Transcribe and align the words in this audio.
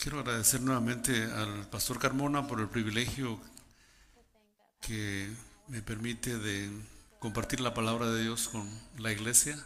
Quiero 0.00 0.20
agradecer 0.20 0.60
nuevamente 0.60 1.24
al 1.24 1.68
pastor 1.70 1.98
Carmona 1.98 2.46
por 2.46 2.60
el 2.60 2.68
privilegio 2.68 3.40
que 4.80 5.28
me 5.66 5.82
permite 5.82 6.38
de 6.38 6.70
compartir 7.18 7.58
la 7.58 7.74
palabra 7.74 8.08
de 8.08 8.22
Dios 8.22 8.46
con 8.48 8.70
la 8.98 9.10
iglesia 9.10 9.58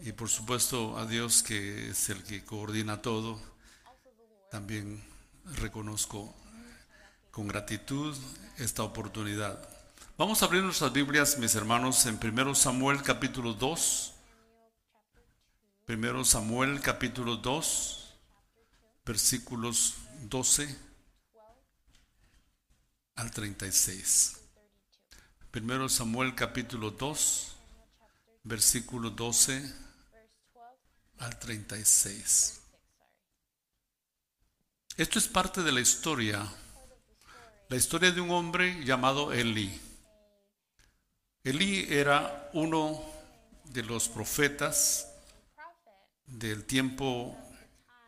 y 0.00 0.12
por 0.12 0.30
supuesto 0.30 0.96
a 0.96 1.04
Dios 1.04 1.42
que 1.42 1.90
es 1.90 2.08
el 2.08 2.22
que 2.22 2.42
coordina 2.42 3.02
todo. 3.02 3.38
También 4.50 5.04
reconozco 5.44 6.34
con 7.30 7.46
gratitud 7.46 8.16
esta 8.56 8.84
oportunidad. 8.84 9.68
Vamos 10.16 10.42
a 10.42 10.46
abrir 10.46 10.62
nuestras 10.62 10.94
Biblias, 10.94 11.36
mis 11.36 11.54
hermanos, 11.54 12.06
en 12.06 12.18
1 12.22 12.54
Samuel 12.54 13.02
capítulo 13.02 13.52
2. 13.52 14.14
1 15.88 16.24
Samuel 16.24 16.80
capítulo 16.80 17.36
2 17.36 18.01
versículos 19.04 19.94
12 20.22 20.78
al 23.16 23.30
36. 23.30 24.38
Primero 25.50 25.88
Samuel 25.88 26.34
capítulo 26.34 26.92
2, 26.92 27.56
versículo 28.44 29.10
12 29.10 29.74
al 31.18 31.38
36. 31.38 32.60
Esto 34.96 35.18
es 35.18 35.28
parte 35.28 35.62
de 35.62 35.72
la 35.72 35.80
historia, 35.80 36.46
la 37.68 37.76
historia 37.76 38.12
de 38.12 38.20
un 38.20 38.30
hombre 38.30 38.84
llamado 38.84 39.32
Elí. 39.32 39.80
Elí 41.44 41.86
era 41.88 42.50
uno 42.52 43.02
de 43.64 43.82
los 43.82 44.08
profetas 44.08 45.08
del 46.26 46.64
tiempo 46.64 47.36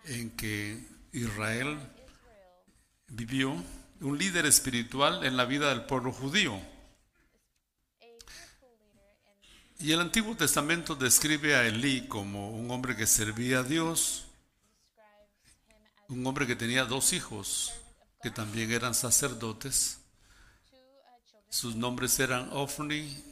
en 0.06 0.30
que 0.36 0.86
Israel 1.12 1.78
vivió, 3.08 3.54
un 4.00 4.18
líder 4.18 4.46
espiritual 4.46 5.24
en 5.24 5.36
la 5.36 5.44
vida 5.44 5.70
del 5.70 5.84
pueblo 5.86 6.12
judío. 6.12 6.60
Y 9.78 9.92
el 9.92 10.00
Antiguo 10.00 10.36
Testamento 10.36 10.94
describe 10.94 11.56
a 11.56 11.66
Elí 11.66 12.06
como 12.06 12.50
un 12.50 12.70
hombre 12.70 12.96
que 12.96 13.06
servía 13.06 13.60
a 13.60 13.62
Dios, 13.62 14.26
un 16.08 16.26
hombre 16.26 16.46
que 16.46 16.56
tenía 16.56 16.84
dos 16.84 17.12
hijos 17.12 17.72
que 18.22 18.30
también 18.30 18.72
eran 18.72 18.94
sacerdotes. 18.94 19.98
Sus 21.50 21.76
nombres 21.76 22.18
eran 22.18 22.48
Ofni 22.52 23.22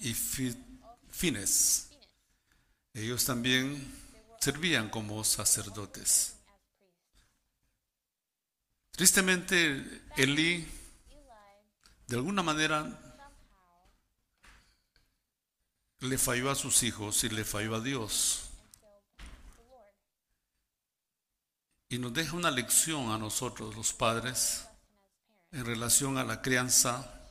y 0.00 0.14
Fines. 1.10 1.90
Ellos 2.94 3.24
también 3.24 4.07
servían 4.40 4.88
como 4.88 5.22
sacerdotes. 5.24 6.36
Tristemente, 8.92 10.06
Elí, 10.16 10.66
de 12.06 12.16
alguna 12.16 12.42
manera, 12.42 12.98
le 16.00 16.18
falló 16.18 16.50
a 16.50 16.54
sus 16.54 16.82
hijos 16.82 17.22
y 17.24 17.28
le 17.28 17.44
falló 17.44 17.76
a 17.76 17.80
Dios. 17.80 18.50
Y 21.88 21.98
nos 21.98 22.12
deja 22.12 22.36
una 22.36 22.50
lección 22.50 23.10
a 23.10 23.18
nosotros, 23.18 23.74
los 23.74 23.92
padres, 23.92 24.66
en 25.52 25.64
relación 25.64 26.18
a 26.18 26.24
la 26.24 26.42
crianza 26.42 27.22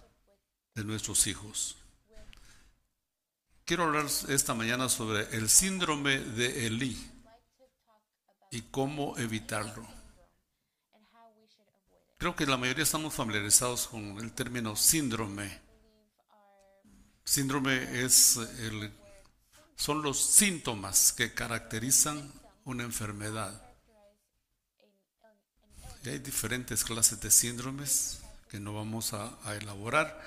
de 0.74 0.84
nuestros 0.84 1.28
hijos. 1.28 1.78
Quiero 3.68 3.84
hablar 3.84 4.06
esta 4.30 4.54
mañana 4.54 4.88
sobre 4.88 5.24
el 5.36 5.50
síndrome 5.50 6.20
de 6.20 6.68
Elí 6.68 6.98
y 8.50 8.62
cómo 8.62 9.18
evitarlo. 9.18 9.86
Creo 12.18 12.34
que 12.34 12.46
la 12.46 12.56
mayoría 12.56 12.84
estamos 12.86 13.14
familiarizados 13.14 13.90
con 13.90 14.20
el 14.20 14.32
término 14.32 14.78
síndrome. 14.78 15.60
Síndrome 17.26 18.06
es 18.06 18.38
el, 18.38 18.90
son 19.76 20.02
los 20.02 20.18
síntomas 20.18 21.12
que 21.12 21.34
caracterizan 21.34 22.32
una 22.64 22.86
enfermedad. 22.86 23.70
Hay 26.06 26.20
diferentes 26.20 26.86
clases 26.86 27.20
de 27.20 27.32
síndromes 27.32 28.22
que 28.50 28.62
no 28.62 28.74
vamos 28.74 29.12
a 29.12 29.38
elaborar, 29.60 30.18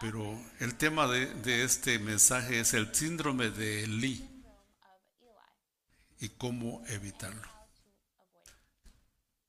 pero 0.00 0.40
el 0.60 0.76
tema 0.76 1.06
de, 1.08 1.64
este 1.64 1.98
mensaje 1.98 2.60
es 2.60 2.74
el 2.74 2.94
síndrome 2.94 3.50
de 3.50 3.84
Elí 3.84 4.28
y 6.20 6.28
cómo 6.30 6.82
evitarlo. 6.86 7.48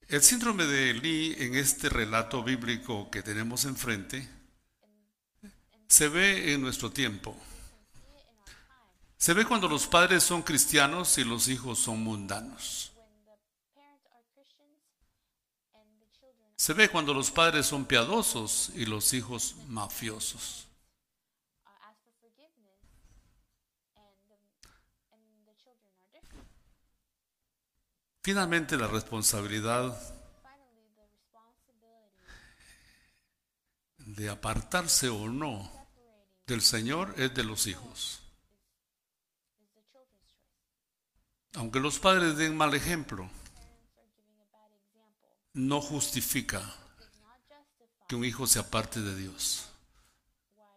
El 0.07 0.23
síndrome 0.23 0.65
de 0.65 0.89
Elí 0.89 1.35
en 1.37 1.55
este 1.55 1.87
relato 1.89 2.43
bíblico 2.43 3.11
que 3.11 3.21
tenemos 3.21 3.65
enfrente 3.65 4.27
se 5.87 6.07
ve 6.07 6.53
en 6.53 6.61
nuestro 6.61 6.91
tiempo. 6.91 7.37
Se 9.17 9.33
ve 9.33 9.45
cuando 9.45 9.67
los 9.67 9.85
padres 9.85 10.23
son 10.23 10.41
cristianos 10.41 11.17
y 11.19 11.23
los 11.23 11.47
hijos 11.47 11.77
son 11.77 12.01
mundanos. 12.03 12.93
Se 16.59 16.73
ve 16.73 16.89
cuando 16.89 17.13
los 17.13 17.31
padres 17.31 17.67
son 17.67 17.85
piadosos 17.85 18.73
y 18.75 18.85
los 18.85 19.13
hijos 19.13 19.55
mafiosos. 19.69 20.67
Finalmente 28.21 28.75
la 28.75 28.87
responsabilidad 28.87 29.97
de 33.99 34.27
apartarse 34.27 35.07
o 35.07 35.29
no 35.29 35.87
del 36.45 36.61
Señor 36.61 37.13
es 37.15 37.33
de 37.33 37.45
los 37.45 37.67
hijos. 37.67 38.19
Aunque 41.53 41.79
los 41.79 41.99
padres 41.99 42.35
den 42.35 42.57
mal 42.57 42.73
ejemplo, 42.73 43.31
no 45.53 45.81
justifica 45.81 46.61
que 48.07 48.15
un 48.15 48.25
hijo 48.25 48.47
se 48.47 48.59
aparte 48.59 49.01
de 49.01 49.15
Dios. 49.15 49.65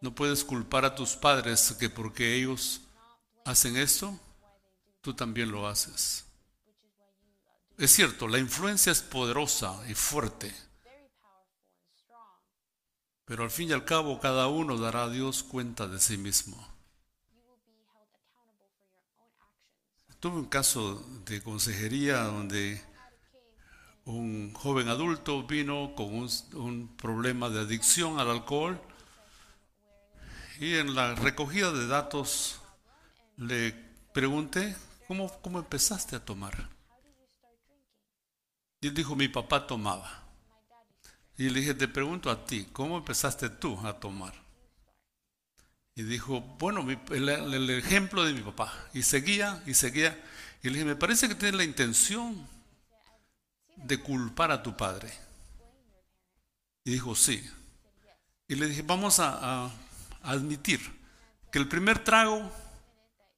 No 0.01 0.13
puedes 0.13 0.43
culpar 0.43 0.85
a 0.85 0.95
tus 0.95 1.15
padres 1.15 1.75
que 1.79 1.89
porque 1.89 2.35
ellos 2.35 2.81
hacen 3.45 3.77
esto, 3.77 4.19
tú 5.01 5.13
también 5.13 5.51
lo 5.51 5.67
haces. 5.67 6.25
Es 7.77 7.91
cierto, 7.91 8.27
la 8.27 8.37
influencia 8.37 8.91
es 8.91 9.01
poderosa 9.01 9.81
y 9.89 9.93
fuerte, 9.93 10.53
pero 13.25 13.43
al 13.43 13.51
fin 13.51 13.69
y 13.69 13.73
al 13.73 13.85
cabo 13.85 14.19
cada 14.19 14.47
uno 14.47 14.77
dará 14.77 15.03
a 15.03 15.09
Dios 15.09 15.41
cuenta 15.43 15.87
de 15.87 15.99
sí 15.99 16.17
mismo. 16.17 16.67
Tuve 20.19 20.37
un 20.37 20.45
caso 20.45 21.03
de 21.25 21.41
consejería 21.41 22.23
donde 22.23 22.81
un 24.05 24.53
joven 24.53 24.89
adulto 24.89 25.43
vino 25.43 25.93
con 25.95 26.27
un, 26.53 26.95
problema 26.97 27.49
de 27.49 27.61
adicción 27.61 28.19
al 28.19 28.29
alcohol 28.29 28.79
y 30.59 30.75
en 30.75 30.93
la 30.93 31.15
recogida 31.15 31.71
de 31.71 31.87
datos 31.87 32.59
le 33.37 33.73
pregunté, 34.13 34.75
¿cómo, 35.07 35.31
cómo 35.41 35.59
empezaste 35.59 36.15
a 36.15 36.23
tomar? 36.23 36.69
Y 38.81 38.87
él 38.87 38.93
dijo, 38.93 39.15
mi 39.15 39.29
papá 39.29 39.65
tomaba. 39.65 40.23
Y 41.37 41.49
le 41.49 41.61
dije, 41.61 41.73
te 41.73 41.87
pregunto 41.87 42.29
a 42.29 42.45
ti, 42.45 42.67
¿cómo 42.71 42.97
empezaste 42.97 43.49
tú 43.49 43.79
a 43.85 43.93
tomar? 43.99 44.33
Y 45.95 46.03
dijo, 46.03 46.41
bueno, 46.59 46.85
el, 47.11 47.29
el, 47.29 47.69
ejemplo 47.69 48.23
de 48.23 48.33
mi 48.33 48.41
papá. 48.41 48.73
Y 48.93 49.03
seguía 49.03 49.63
y 49.65 49.73
seguía. 49.73 50.21
Y 50.61 50.67
le 50.67 50.73
dije, 50.73 50.85
me 50.85 50.95
parece 50.95 51.27
que 51.27 51.35
tienes 51.35 51.55
la 51.55 51.63
intención 51.63 52.47
de 53.83 54.01
culpar 54.01 54.51
a 54.51 54.63
tu 54.63 54.75
padre? 54.75 55.13
Y 56.83 56.91
dijo, 56.91 57.15
sí. 57.15 57.49
Y 58.47 58.55
le 58.55 58.67
dije, 58.67 58.81
vamos 58.81 59.19
a, 59.19 59.71
admitir 60.21 60.79
que 61.51 61.59
el 61.59 61.67
primer 61.67 62.01
trago 62.03 62.49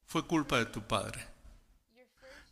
fue 0.06 0.26
culpa 0.26 0.58
de 0.58 0.68
tu 0.68 0.82
padre. 0.84 1.28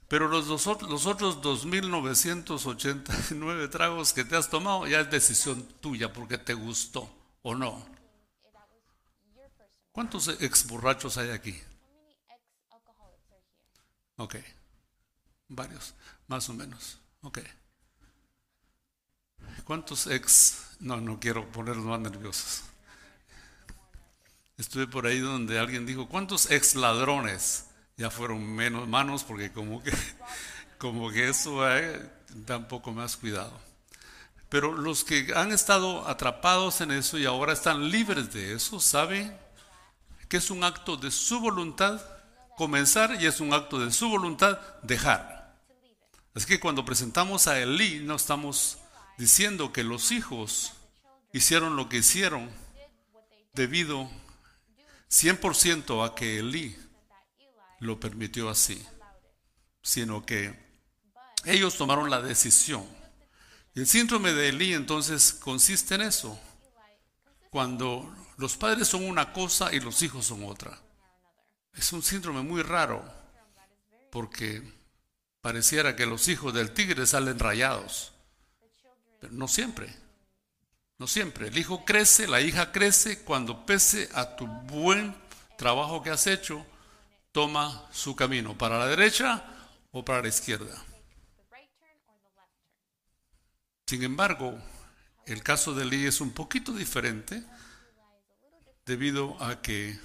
Pero 0.07 0.27
los, 0.27 0.47
los 0.47 0.67
otros 0.67 1.41
2.989 1.41 3.69
tragos 3.69 4.11
que 4.13 4.25
te 4.25 4.35
has 4.35 4.49
tomado 4.49 4.87
ya 4.87 5.01
es 5.01 5.09
decisión 5.09 5.63
tuya 5.79 6.11
porque 6.11 6.37
te 6.37 6.53
gustó 6.53 7.09
o 7.41 7.55
no. 7.55 7.85
¿Cuántos 9.91 10.27
ex 10.27 10.67
borrachos 10.67 11.17
hay 11.17 11.29
aquí? 11.29 11.57
Ok, 14.17 14.35
varios, 15.47 15.95
más 16.27 16.49
o 16.49 16.53
menos. 16.53 16.99
Ok. 17.21 17.39
¿Cuántos 19.63 20.07
ex? 20.07 20.75
No, 20.79 20.97
no 20.97 21.19
quiero 21.19 21.49
ponerlos 21.51 21.85
más 21.85 21.99
nerviosos. 21.99 22.63
Estuve 24.57 24.87
por 24.87 25.07
ahí 25.07 25.19
donde 25.19 25.59
alguien 25.59 25.85
dijo, 25.85 26.07
¿cuántos 26.07 26.51
ex 26.51 26.75
ladrones? 26.75 27.65
Ya 27.97 28.09
fueron 28.09 28.55
menos 28.55 28.87
manos 28.87 29.23
porque 29.23 29.51
como 29.51 29.81
que, 29.81 29.91
como 30.77 31.11
que 31.11 31.29
eso 31.29 31.67
eh, 31.69 32.01
da 32.29 32.57
un 32.57 32.67
poco 32.67 32.91
más 32.91 33.17
cuidado. 33.17 33.57
Pero 34.49 34.73
los 34.73 35.03
que 35.03 35.33
han 35.35 35.51
estado 35.51 36.07
atrapados 36.07 36.81
en 36.81 36.91
eso 36.91 37.17
y 37.17 37.25
ahora 37.25 37.53
están 37.53 37.89
libres 37.89 38.31
de 38.33 38.53
eso, 38.53 38.79
saben 38.79 39.35
que 40.29 40.37
es 40.37 40.51
un 40.51 40.63
acto 40.63 40.97
de 40.97 41.09
su 41.09 41.39
voluntad 41.39 42.01
comenzar 42.55 43.21
y 43.21 43.25
es 43.25 43.39
un 43.39 43.53
acto 43.53 43.79
de 43.79 43.91
su 43.91 44.09
voluntad 44.09 44.59
dejar. 44.83 45.57
Es 46.35 46.45
que 46.45 46.59
cuando 46.59 46.85
presentamos 46.85 47.47
a 47.47 47.59
Elí 47.59 48.01
no 48.03 48.15
estamos 48.15 48.77
diciendo 49.23 49.71
que 49.71 49.85
los 49.85 50.11
hijos 50.11 50.73
hicieron 51.31 51.77
lo 51.77 51.87
que 51.87 51.99
hicieron 51.99 52.49
debido 53.53 54.11
100% 55.09 56.05
a 56.05 56.13
que 56.13 56.39
Elí 56.39 56.75
lo 57.79 58.01
permitió 58.01 58.49
así, 58.49 58.85
sino 59.81 60.25
que 60.25 60.53
ellos 61.45 61.77
tomaron 61.77 62.09
la 62.09 62.21
decisión. 62.21 62.85
el 63.75 63.87
síndrome 63.87 64.33
de 64.33 64.49
Elí 64.49 64.73
entonces 64.73 65.31
consiste 65.31 65.95
en 65.95 66.01
eso, 66.01 66.37
cuando 67.49 68.13
los 68.35 68.57
padres 68.57 68.89
son 68.89 69.05
una 69.05 69.31
cosa 69.31 69.73
y 69.73 69.79
los 69.79 70.01
hijos 70.01 70.25
son 70.25 70.43
otra. 70.43 70.77
Es 71.73 71.93
un 71.93 72.03
síndrome 72.03 72.41
muy 72.41 72.61
raro, 72.61 73.01
porque 74.11 74.61
pareciera 75.39 75.95
que 75.95 76.05
los 76.05 76.27
hijos 76.27 76.53
del 76.53 76.73
tigre 76.73 77.05
salen 77.05 77.39
rayados, 77.39 78.12
no 79.31 79.47
siempre. 79.47 79.93
No 80.97 81.07
siempre. 81.07 81.47
El 81.47 81.57
hijo 81.57 81.85
crece, 81.85 82.27
la 82.27 82.41
hija 82.41 82.71
crece 82.71 83.23
cuando 83.23 83.65
pese 83.65 84.09
a 84.13 84.35
tu 84.35 84.47
buen 84.47 85.15
trabajo 85.57 86.01
que 86.01 86.09
has 86.09 86.27
hecho, 86.27 86.65
toma 87.31 87.87
su 87.91 88.15
camino 88.15 88.57
para 88.57 88.77
la 88.77 88.87
derecha 88.87 89.43
o 89.91 90.05
para 90.05 90.21
la 90.21 90.27
izquierda. 90.27 90.83
Sin 93.87 94.03
embargo, 94.03 94.57
el 95.25 95.43
caso 95.43 95.73
de 95.73 95.85
Lee 95.85 96.05
es 96.05 96.21
un 96.21 96.31
poquito 96.31 96.73
diferente 96.73 97.43
debido 98.85 99.41
a 99.41 99.61
que 99.61 99.99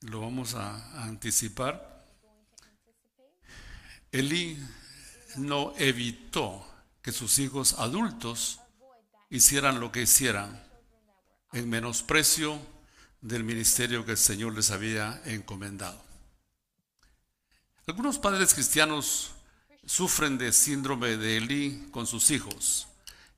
lo 0.00 0.20
vamos 0.20 0.54
a, 0.54 1.04
anticipar. 1.04 2.06
Elí 4.12 4.58
no 5.36 5.72
evitó 5.76 6.66
que 7.04 7.12
sus 7.12 7.38
hijos 7.38 7.74
adultos 7.74 8.60
hicieran 9.28 9.78
lo 9.78 9.92
que 9.92 10.02
hicieran 10.02 10.66
en 11.52 11.68
menosprecio 11.68 12.58
del 13.20 13.44
ministerio 13.44 14.06
que 14.06 14.12
el 14.12 14.16
Señor 14.16 14.54
les 14.54 14.70
había 14.70 15.20
encomendado. 15.26 16.02
Algunos 17.86 18.18
padres 18.18 18.54
cristianos 18.54 19.32
sufren 19.84 20.38
de 20.38 20.50
síndrome 20.50 21.18
de 21.18 21.36
Elí 21.36 21.88
con 21.90 22.06
sus 22.06 22.30
hijos 22.30 22.88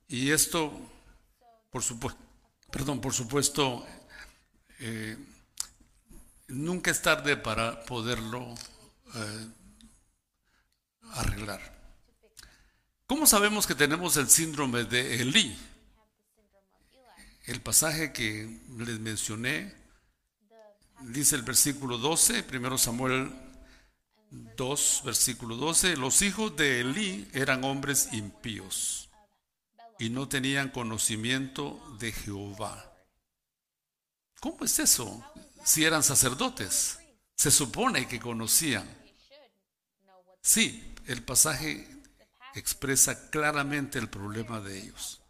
y 0.06 0.30
esto, 0.30 0.72
por 1.72 1.82
supuesto, 1.82 2.20
perdón, 2.70 3.00
por 3.00 3.12
supuesto, 3.12 3.84
eh, 4.78 5.18
nunca 6.46 6.92
es 6.92 7.02
tarde 7.02 7.36
para 7.36 7.84
poderlo 7.84 8.54
eh, 9.12 9.46
arreglar. 11.14 11.75
¿Cómo 13.06 13.24
sabemos 13.24 13.68
que 13.68 13.76
tenemos 13.76 14.16
el 14.16 14.28
síndrome 14.28 14.82
de 14.82 15.22
Elí? 15.22 15.56
El 17.44 17.60
pasaje 17.60 18.12
que 18.12 18.60
les 18.78 18.98
mencioné 18.98 19.72
dice 21.02 21.36
el 21.36 21.42
versículo 21.42 21.98
12, 21.98 22.42
primero 22.42 22.76
Samuel 22.76 23.30
2, 24.56 25.02
versículo 25.04 25.54
12, 25.54 25.96
los 25.96 26.20
hijos 26.22 26.56
de 26.56 26.80
Elí 26.80 27.28
eran 27.32 27.62
hombres 27.62 28.08
impíos 28.10 29.08
y 30.00 30.10
no 30.10 30.26
tenían 30.28 30.70
conocimiento 30.70 31.80
de 32.00 32.10
Jehová. 32.10 32.92
¿Cómo 34.40 34.64
es 34.64 34.80
eso? 34.80 35.24
Si 35.64 35.84
eran 35.84 36.02
sacerdotes, 36.02 36.98
se 37.36 37.52
supone 37.52 38.08
que 38.08 38.18
conocían. 38.18 38.84
Sí, 40.42 40.92
el 41.06 41.22
pasaje 41.22 41.95
expresa 42.56 43.30
claramente 43.30 43.98
el 43.98 44.08
problema 44.08 44.60
de 44.60 44.78
ellos. 44.78 45.20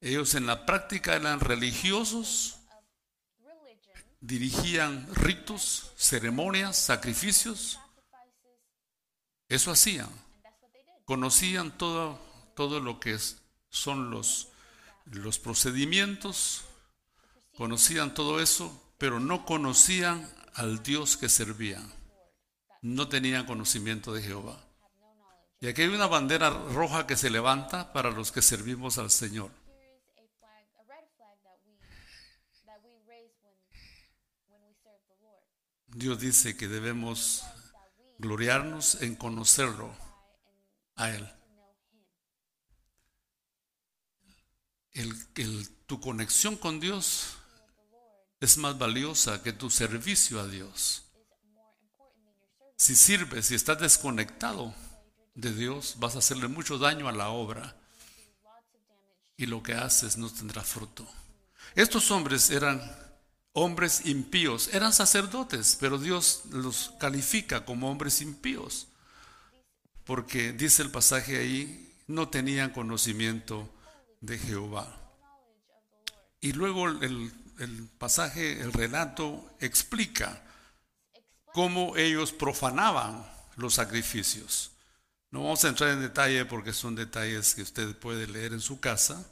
Ellos 0.00 0.34
en 0.34 0.46
la 0.46 0.64
práctica 0.64 1.14
eran 1.14 1.40
religiosos, 1.40 2.56
dirigían 4.20 5.12
ritos, 5.14 5.92
ceremonias, 5.96 6.76
sacrificios. 6.76 7.78
Eso 9.48 9.72
hacían. 9.72 10.08
Conocían 11.04 11.76
todo, 11.76 12.18
todo 12.54 12.80
lo 12.80 13.00
que 13.00 13.18
son 13.68 14.10
los, 14.10 14.48
los 15.06 15.38
procedimientos, 15.38 16.62
conocían 17.56 18.14
todo 18.14 18.40
eso, 18.40 18.94
pero 18.96 19.18
no 19.18 19.44
conocían 19.44 20.32
al 20.54 20.82
Dios 20.82 21.16
que 21.16 21.28
servían. 21.28 21.92
No 22.80 23.08
tenían 23.08 23.44
conocimiento 23.44 24.14
de 24.14 24.22
Jehová. 24.22 24.69
Y 25.62 25.68
aquí 25.68 25.82
hay 25.82 25.88
una 25.88 26.06
bandera 26.06 26.48
roja 26.48 27.06
que 27.06 27.18
se 27.18 27.28
levanta 27.28 27.92
para 27.92 28.10
los 28.10 28.32
que 28.32 28.40
servimos 28.40 28.96
al 28.96 29.10
Señor. 29.10 29.50
Dios 35.88 36.18
dice 36.18 36.56
que 36.56 36.66
debemos 36.66 37.44
gloriarnos 38.18 39.02
en 39.02 39.16
conocerlo 39.16 39.94
a 40.96 41.10
Él. 41.10 41.30
Tu 45.86 46.00
conexión 46.00 46.56
con 46.56 46.80
Dios 46.80 47.36
es 48.40 48.56
más 48.56 48.78
valiosa 48.78 49.42
que 49.42 49.52
tu 49.52 49.68
servicio 49.68 50.40
a 50.40 50.46
Dios. 50.46 51.04
Si 52.76 52.96
sirves, 52.96 53.46
si 53.46 53.56
estás 53.56 53.78
desconectado 53.78 54.74
de 55.34 55.54
Dios, 55.54 55.96
vas 55.98 56.16
a 56.16 56.18
hacerle 56.18 56.48
mucho 56.48 56.78
daño 56.78 57.08
a 57.08 57.12
la 57.12 57.30
obra 57.30 57.76
y 59.36 59.46
lo 59.46 59.62
que 59.62 59.74
haces 59.74 60.16
no 60.16 60.30
tendrá 60.30 60.62
fruto. 60.62 61.08
Estos 61.74 62.10
hombres 62.10 62.50
eran 62.50 62.80
hombres 63.52 64.06
impíos. 64.06 64.68
Eran 64.72 64.92
sacerdotes, 64.92 65.76
pero 65.80 65.98
Dios 65.98 66.42
los 66.50 66.92
califica 66.98 67.64
como 67.64 67.90
hombres 67.90 68.20
impíos. 68.20 68.88
Porque 70.04 70.52
dice 70.52 70.82
el 70.82 70.90
pasaje 70.90 71.38
ahí, 71.38 71.94
no 72.06 72.28
tenían 72.28 72.70
conocimiento 72.70 73.68
de 74.20 74.38
Jehová. 74.38 74.96
Y 76.40 76.52
luego 76.52 76.88
el, 76.88 77.32
pasaje, 77.98 78.60
el 78.60 78.72
relato 78.72 79.54
explica 79.60 80.42
cómo 81.52 81.96
ellos 81.96 82.32
profanaban 82.32 83.24
los 83.56 83.74
sacrificios. 83.74 84.72
No 85.30 85.44
vamos 85.44 85.64
a 85.64 85.68
entrar 85.68 85.90
en 85.90 86.00
detalle 86.00 86.44
porque 86.44 86.72
son 86.72 86.96
detalles 86.96 87.54
que 87.54 87.62
usted 87.62 87.96
puede 87.96 88.26
leer 88.26 88.52
en 88.52 88.60
su 88.60 88.80
casa, 88.80 89.24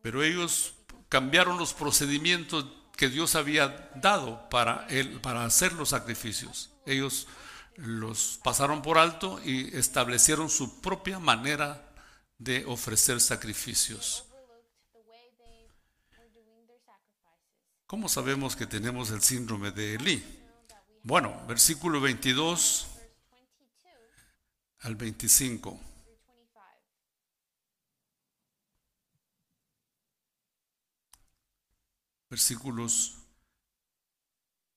pero 0.00 0.22
ellos 0.22 0.74
cambiaron 1.08 1.58
los 1.58 1.74
procedimientos 1.74 2.66
que 2.96 3.08
Dios 3.08 3.34
había 3.34 3.90
dado 3.96 4.48
para, 4.48 4.86
él, 4.88 5.20
para 5.20 5.44
hacer 5.44 5.72
los 5.72 5.88
sacrificios. 5.88 6.70
Ellos 6.86 7.26
los 7.76 8.40
pasaron 8.42 8.82
por 8.82 8.98
alto 8.98 9.40
y 9.44 9.76
establecieron 9.76 10.48
su 10.48 10.80
propia 10.80 11.18
manera 11.18 11.92
de 12.38 12.64
ofrecer 12.66 13.20
sacrificios. 13.20 14.24
¿Cómo 17.86 18.08
sabemos 18.08 18.56
que 18.56 18.66
tenemos 18.66 19.10
el 19.10 19.22
síndrome 19.22 19.72
de 19.72 19.94
Elí? 19.94 20.24
Bueno, 21.02 21.40
versículo 21.46 22.00
22 22.00 22.86
al 24.86 24.94
25. 24.94 25.80
versículos 32.28 33.18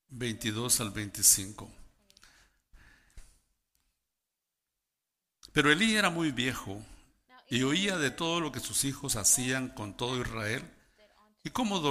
22 0.07 0.81
al 0.81 0.91
25. 0.91 1.69
Pero 5.51 5.71
Elí 5.71 5.95
era 5.95 6.09
muy 6.09 6.31
viejo 6.31 6.81
y 7.49 7.63
oía 7.63 7.97
de 7.97 8.11
todo 8.11 8.39
lo 8.39 8.51
que 8.51 8.59
sus 8.59 8.85
hijos 8.85 9.15
hacían 9.15 9.69
con 9.69 9.95
todo 9.95 10.19
Israel 10.21 10.63
y 11.43 11.49
cómo 11.51 11.81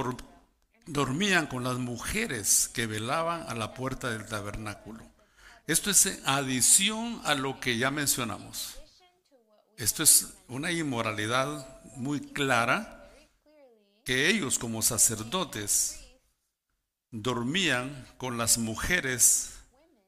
dormían 0.87 1.47
con 1.47 1.63
las 1.63 1.77
mujeres 1.77 2.69
que 2.73 2.85
velaban 2.85 3.43
a 3.47 3.53
la 3.53 3.73
puerta 3.73 4.09
del 4.09 4.25
tabernáculo. 4.25 5.18
Esto 5.69 5.91
es 5.91 6.19
adición 6.25 7.21
a 7.25 7.35
lo 7.35 7.59
que 7.59 7.77
ya 7.77 7.91
mencionamos. 7.91 8.79
Esto 9.77 10.01
es 10.01 10.33
una 10.47 10.71
inmoralidad 10.71 11.83
muy 11.95 12.21
clara 12.21 13.07
que 14.03 14.29
ellos 14.29 14.57
como 14.57 14.81
sacerdotes 14.81 15.99
dormían 17.11 18.07
con 18.17 18.39
las 18.39 18.57
mujeres 18.57 19.51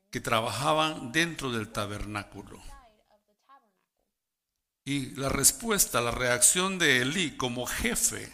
que 0.10 0.20
trabajaban 0.20 1.12
dentro 1.12 1.52
del 1.52 1.72
tabernáculo. 1.72 2.60
Y 4.84 5.12
la 5.12 5.30
respuesta, 5.30 6.02
la 6.02 6.10
reacción 6.10 6.80
de 6.80 7.04
Elí 7.04 7.38
como 7.38 7.68
jefe 7.68 8.34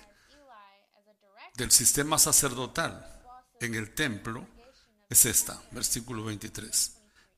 del 1.57 1.71
sistema 1.71 2.19
sacerdotal 2.19 3.05
en 3.59 3.75
el 3.75 3.93
templo 3.93 4.47
es 5.09 5.25
esta, 5.25 5.61
versículo 5.71 6.23
23. 6.23 6.96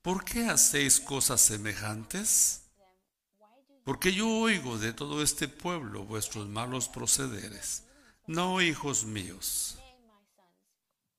¿Por 0.09 0.25
qué 0.25 0.49
hacéis 0.49 0.99
cosas 0.99 1.39
semejantes? 1.39 2.63
Porque 3.83 4.11
yo 4.11 4.27
oigo 4.27 4.79
de 4.79 4.91
todo 4.91 5.21
este 5.21 5.47
pueblo 5.47 6.03
vuestros 6.03 6.47
malos 6.47 6.89
procederes. 6.89 7.83
No, 8.25 8.59
hijos 8.59 9.05
míos, 9.05 9.77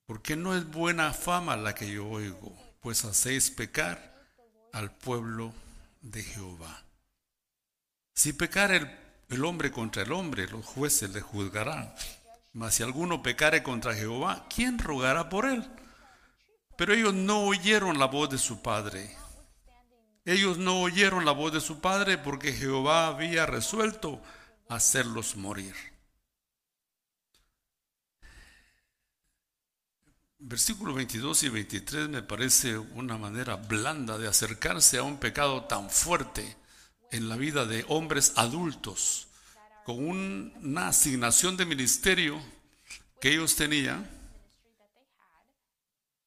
porque 0.07 0.35
no 0.35 0.57
es 0.57 0.69
buena 0.69 1.13
fama 1.13 1.57
la 1.57 1.73
que 1.73 1.89
yo 1.89 2.09
oigo, 2.09 2.53
pues 2.81 3.05
hacéis 3.05 3.53
pecar 3.53 4.13
al 4.73 4.91
pueblo 4.91 5.55
de 6.01 6.25
Jehová. 6.25 6.83
Si 8.13 8.33
pecar 8.33 8.73
el, 8.73 8.91
el 9.29 9.45
hombre 9.45 9.71
contra 9.71 10.03
el 10.03 10.11
hombre, 10.11 10.49
los 10.49 10.67
jueces 10.67 11.11
le 11.11 11.21
juzgarán. 11.21 11.95
Mas 12.55 12.75
si 12.75 12.83
alguno 12.83 13.23
pecare 13.23 13.63
contra 13.63 13.95
Jehová, 13.95 14.49
¿quién 14.53 14.81
rogará 14.81 15.29
por 15.29 15.47
él? 15.47 15.65
Pero 16.81 16.95
ellos 16.95 17.13
no 17.13 17.43
oyeron 17.43 17.99
la 17.99 18.07
voz 18.07 18.31
de 18.31 18.39
su 18.39 18.63
padre. 18.63 19.15
Ellos 20.25 20.57
no 20.57 20.81
oyeron 20.81 21.27
la 21.27 21.33
voz 21.33 21.53
de 21.53 21.61
su 21.61 21.79
padre 21.79 22.17
porque 22.17 22.55
Jehová 22.55 23.09
había 23.09 23.45
resuelto 23.45 24.19
hacerlos 24.67 25.37
morir. 25.37 25.75
Versículos 30.39 30.95
22 30.95 31.43
y 31.43 31.49
23 31.51 32.09
me 32.09 32.23
parece 32.23 32.79
una 32.79 33.19
manera 33.19 33.57
blanda 33.57 34.17
de 34.17 34.29
acercarse 34.29 34.97
a 34.97 35.03
un 35.03 35.19
pecado 35.19 35.65
tan 35.65 35.91
fuerte 35.91 36.57
en 37.11 37.29
la 37.29 37.37
vida 37.37 37.67
de 37.67 37.85
hombres 37.89 38.33
adultos, 38.37 39.29
con 39.85 39.99
una 40.03 40.89
asignación 40.89 41.59
de 41.59 41.67
ministerio 41.67 42.41
que 43.21 43.33
ellos 43.33 43.55
tenían, 43.55 44.20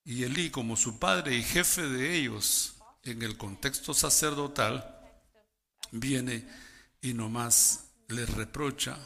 y 0.05 0.23
Elí 0.23 0.49
como 0.49 0.75
su 0.75 0.99
padre 0.99 1.35
y 1.35 1.43
jefe 1.43 1.81
de 1.83 2.15
ellos 2.15 2.75
en 3.03 3.21
el 3.21 3.37
contexto 3.37 3.93
sacerdotal, 3.93 4.99
viene 5.91 6.47
y 7.01 7.13
nomás 7.13 7.85
les 8.07 8.29
reprocha, 8.29 8.97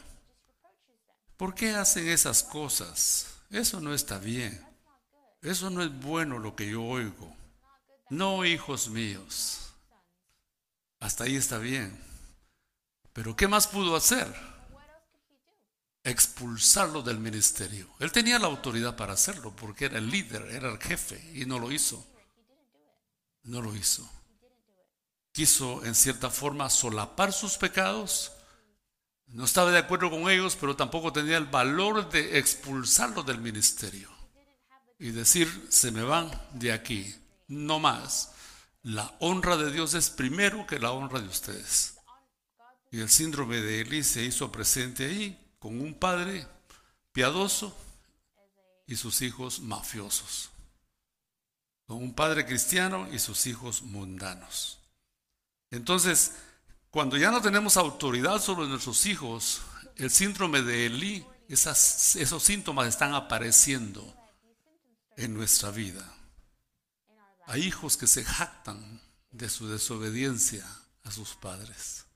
¿por 1.36 1.54
qué 1.54 1.70
hacen 1.70 2.08
esas 2.08 2.42
cosas? 2.42 3.26
Eso 3.50 3.80
no 3.80 3.94
está 3.94 4.18
bien. 4.18 4.64
Eso 5.42 5.70
no 5.70 5.82
es 5.82 6.00
bueno 6.00 6.38
lo 6.38 6.56
que 6.56 6.68
yo 6.68 6.82
oigo. 6.82 7.34
No, 8.10 8.44
hijos 8.44 8.88
míos. 8.88 9.72
Hasta 11.00 11.24
ahí 11.24 11.36
está 11.36 11.58
bien. 11.58 11.98
Pero 13.12 13.36
¿qué 13.36 13.46
más 13.48 13.66
pudo 13.66 13.96
hacer? 13.96 14.57
Expulsarlo 16.04 17.02
del 17.02 17.18
ministerio. 17.18 17.88
Él 18.00 18.12
tenía 18.12 18.38
la 18.38 18.46
autoridad 18.46 18.96
para 18.96 19.12
hacerlo 19.12 19.54
porque 19.54 19.86
era 19.86 19.98
el 19.98 20.10
líder, 20.10 20.42
era 20.50 20.70
el 20.70 20.78
jefe 20.78 21.32
y 21.34 21.44
no 21.44 21.58
lo 21.58 21.72
hizo. 21.72 22.06
No 23.42 23.60
lo 23.60 23.74
hizo. 23.74 24.08
Quiso 25.32 25.84
en 25.84 25.94
cierta 25.94 26.30
forma 26.30 26.70
solapar 26.70 27.32
sus 27.32 27.56
pecados. 27.56 28.32
No 29.26 29.44
estaba 29.44 29.70
de 29.70 29.78
acuerdo 29.78 30.10
con 30.10 30.30
ellos, 30.30 30.56
pero 30.58 30.76
tampoco 30.76 31.12
tenía 31.12 31.36
el 31.36 31.46
valor 31.46 32.08
de 32.08 32.38
expulsarlo 32.38 33.22
del 33.22 33.40
ministerio 33.40 34.10
y 34.98 35.10
decir, 35.10 35.66
se 35.68 35.90
me 35.90 36.02
van 36.02 36.30
de 36.54 36.72
aquí, 36.72 37.14
no 37.46 37.78
más. 37.78 38.32
La 38.82 39.14
honra 39.20 39.56
de 39.56 39.70
Dios 39.70 39.94
es 39.94 40.10
primero 40.10 40.66
que 40.66 40.78
la 40.78 40.92
honra 40.92 41.20
de 41.20 41.28
ustedes. 41.28 41.94
Y 42.90 43.00
el 43.00 43.10
síndrome 43.10 43.58
de 43.58 43.82
Elí 43.82 44.02
se 44.02 44.24
hizo 44.24 44.50
presente 44.50 45.06
ahí 45.06 45.47
con 45.68 45.82
un 45.82 45.92
padre 45.92 46.46
piadoso 47.12 47.76
y 48.86 48.96
sus 48.96 49.20
hijos 49.20 49.60
mafiosos. 49.60 50.48
Con 51.86 51.98
un 51.98 52.14
padre 52.14 52.46
cristiano 52.46 53.06
y 53.12 53.18
sus 53.18 53.46
hijos 53.46 53.82
mundanos. 53.82 54.78
Entonces, 55.70 56.32
cuando 56.88 57.18
ya 57.18 57.30
no 57.30 57.42
tenemos 57.42 57.76
autoridad 57.76 58.40
sobre 58.40 58.66
nuestros 58.66 59.04
hijos, 59.04 59.60
el 59.96 60.10
síndrome 60.10 60.62
de 60.62 60.86
Elí, 60.86 61.26
esos 61.48 62.42
síntomas 62.42 62.88
están 62.88 63.12
apareciendo 63.12 64.16
en 65.18 65.34
nuestra 65.34 65.70
vida. 65.70 66.14
Hay 67.44 67.60
hijos 67.64 67.98
que 67.98 68.06
se 68.06 68.24
jactan 68.24 69.02
de 69.32 69.50
su 69.50 69.68
desobediencia 69.68 70.64
a 71.04 71.10
sus 71.10 71.34
padres. 71.34 72.06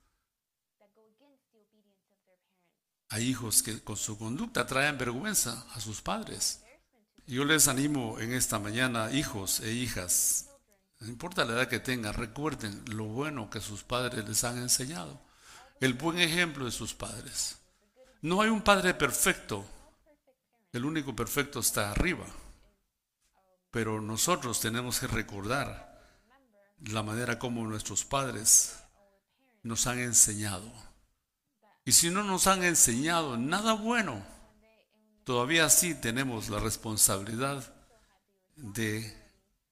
Hay 3.13 3.29
hijos 3.29 3.61
que 3.61 3.79
con 3.79 3.95
su 3.95 4.17
conducta 4.17 4.65
traen 4.65 4.97
vergüenza 4.97 5.67
a 5.75 5.79
sus 5.79 6.01
padres. 6.01 6.63
Yo 7.27 7.45
les 7.45 7.67
animo 7.67 8.19
en 8.19 8.33
esta 8.33 8.57
mañana, 8.57 9.11
hijos 9.11 9.59
e 9.59 9.71
hijas, 9.71 10.49
no 10.99 11.09
importa 11.09 11.45
la 11.45 11.53
edad 11.53 11.67
que 11.67 11.79
tengan, 11.79 12.15
recuerden 12.15 12.83
lo 12.87 13.03
bueno 13.03 13.51
que 13.51 13.61
sus 13.61 13.83
padres 13.83 14.27
les 14.27 14.43
han 14.43 14.57
enseñado, 14.57 15.21
el 15.79 15.93
buen 15.93 16.17
ejemplo 16.17 16.65
de 16.65 16.71
sus 16.71 16.95
padres. 16.95 17.59
No 18.23 18.41
hay 18.41 18.49
un 18.49 18.63
padre 18.63 18.95
perfecto, 18.95 19.63
el 20.71 20.83
único 20.83 21.15
perfecto 21.15 21.59
está 21.59 21.91
arriba. 21.91 22.25
Pero 23.69 24.01
nosotros 24.01 24.59
tenemos 24.59 24.99
que 24.99 25.05
recordar 25.05 26.17
la 26.79 27.03
manera 27.03 27.37
como 27.37 27.63
nuestros 27.67 28.05
padres 28.05 28.75
nos 29.61 29.85
han 29.85 29.99
enseñado. 29.99 30.92
Y 31.85 31.91
si 31.91 32.09
no 32.09 32.23
nos 32.23 32.47
han 32.47 32.63
enseñado 32.63 33.37
nada 33.37 33.73
bueno, 33.73 34.25
todavía 35.23 35.69
sí 35.69 35.95
tenemos 35.95 36.49
la 36.49 36.59
responsabilidad 36.59 37.73
de 38.55 39.15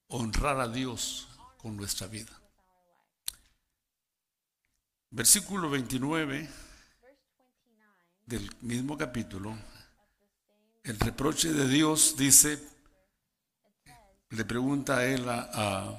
honrar 0.08 0.60
a 0.60 0.68
Dios 0.68 1.28
con 1.56 1.76
nuestra 1.76 2.06
vida. 2.06 2.32
Versículo 5.10 5.70
29 5.70 6.48
del 8.26 8.50
mismo 8.60 8.96
capítulo, 8.96 9.56
el 10.84 10.98
reproche 10.98 11.52
de 11.52 11.68
Dios 11.68 12.16
dice, 12.16 12.58
le 14.30 14.44
pregunta 14.44 14.98
a 14.98 15.04
él 15.04 15.28
a, 15.28 15.98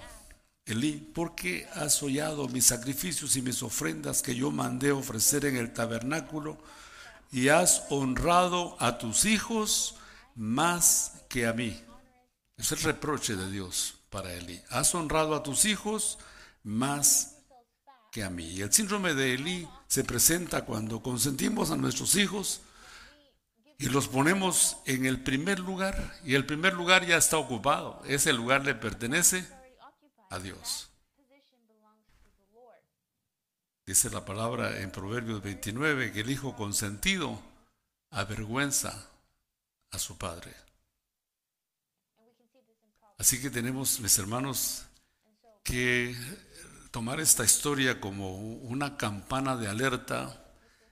Elí, 0.65 0.93
¿por 0.93 1.35
qué 1.35 1.67
has 1.75 2.01
hollado 2.01 2.47
mis 2.47 2.67
sacrificios 2.67 3.35
y 3.35 3.41
mis 3.41 3.61
ofrendas 3.63 4.21
que 4.21 4.33
yo 4.33 4.49
mandé 4.49 4.93
ofrecer 4.93 5.43
en 5.43 5.57
el 5.57 5.73
tabernáculo 5.73 6.57
y 7.33 7.49
has 7.49 7.83
honrado 7.89 8.77
a 8.79 8.97
tus 8.97 9.25
hijos 9.25 9.95
más 10.35 11.25
que 11.27 11.47
a 11.47 11.53
mí? 11.53 11.81
Es 12.55 12.71
el 12.71 12.79
reproche 12.79 13.35
de 13.35 13.51
Dios 13.51 13.95
para 14.09 14.31
Elí. 14.31 14.61
Has 14.69 14.95
honrado 14.95 15.35
a 15.35 15.43
tus 15.43 15.65
hijos 15.65 16.17
más 16.63 17.39
que 18.09 18.23
a 18.23 18.29
mí. 18.29 18.45
Y 18.45 18.61
el 18.61 18.71
síndrome 18.71 19.15
de 19.15 19.33
Elí 19.33 19.67
se 19.87 20.05
presenta 20.05 20.63
cuando 20.63 21.01
consentimos 21.01 21.71
a 21.71 21.75
nuestros 21.75 22.15
hijos 22.15 22.61
y 23.79 23.87
los 23.87 24.07
ponemos 24.07 24.77
en 24.85 25.05
el 25.05 25.21
primer 25.23 25.59
lugar 25.59 26.21
y 26.23 26.35
el 26.35 26.45
primer 26.45 26.73
lugar 26.73 27.05
ya 27.05 27.17
está 27.17 27.37
ocupado. 27.37 28.01
Ese 28.07 28.31
lugar 28.31 28.63
le 28.63 28.75
pertenece 28.75 29.45
a 30.33 30.39
Dios. 30.39 30.89
Dice 33.85 34.09
la 34.09 34.25
palabra 34.25 34.79
en 34.79 34.91
Proverbios 34.91 35.43
29 35.43 36.11
que 36.11 36.21
el 36.21 36.31
hijo 36.31 36.55
consentido 36.55 37.39
avergüenza 38.09 39.09
a 39.91 39.99
su 39.99 40.17
padre. 40.17 40.53
Así 43.19 43.41
que 43.41 43.51
tenemos, 43.51 43.99
mis 43.99 44.17
hermanos, 44.17 44.85
que 45.63 46.15
tomar 46.89 47.19
esta 47.19 47.43
historia 47.43 48.01
como 48.01 48.35
una 48.37 48.97
campana 48.97 49.55
de 49.55 49.67
alerta 49.67 50.43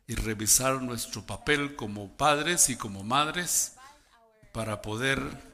y 0.06 0.16
revisar 0.16 0.82
nuestro 0.82 1.26
papel 1.26 1.76
como 1.76 2.16
padres 2.16 2.70
y 2.70 2.76
como 2.76 3.04
madres 3.04 3.74
para 4.52 4.82
poder 4.82 5.51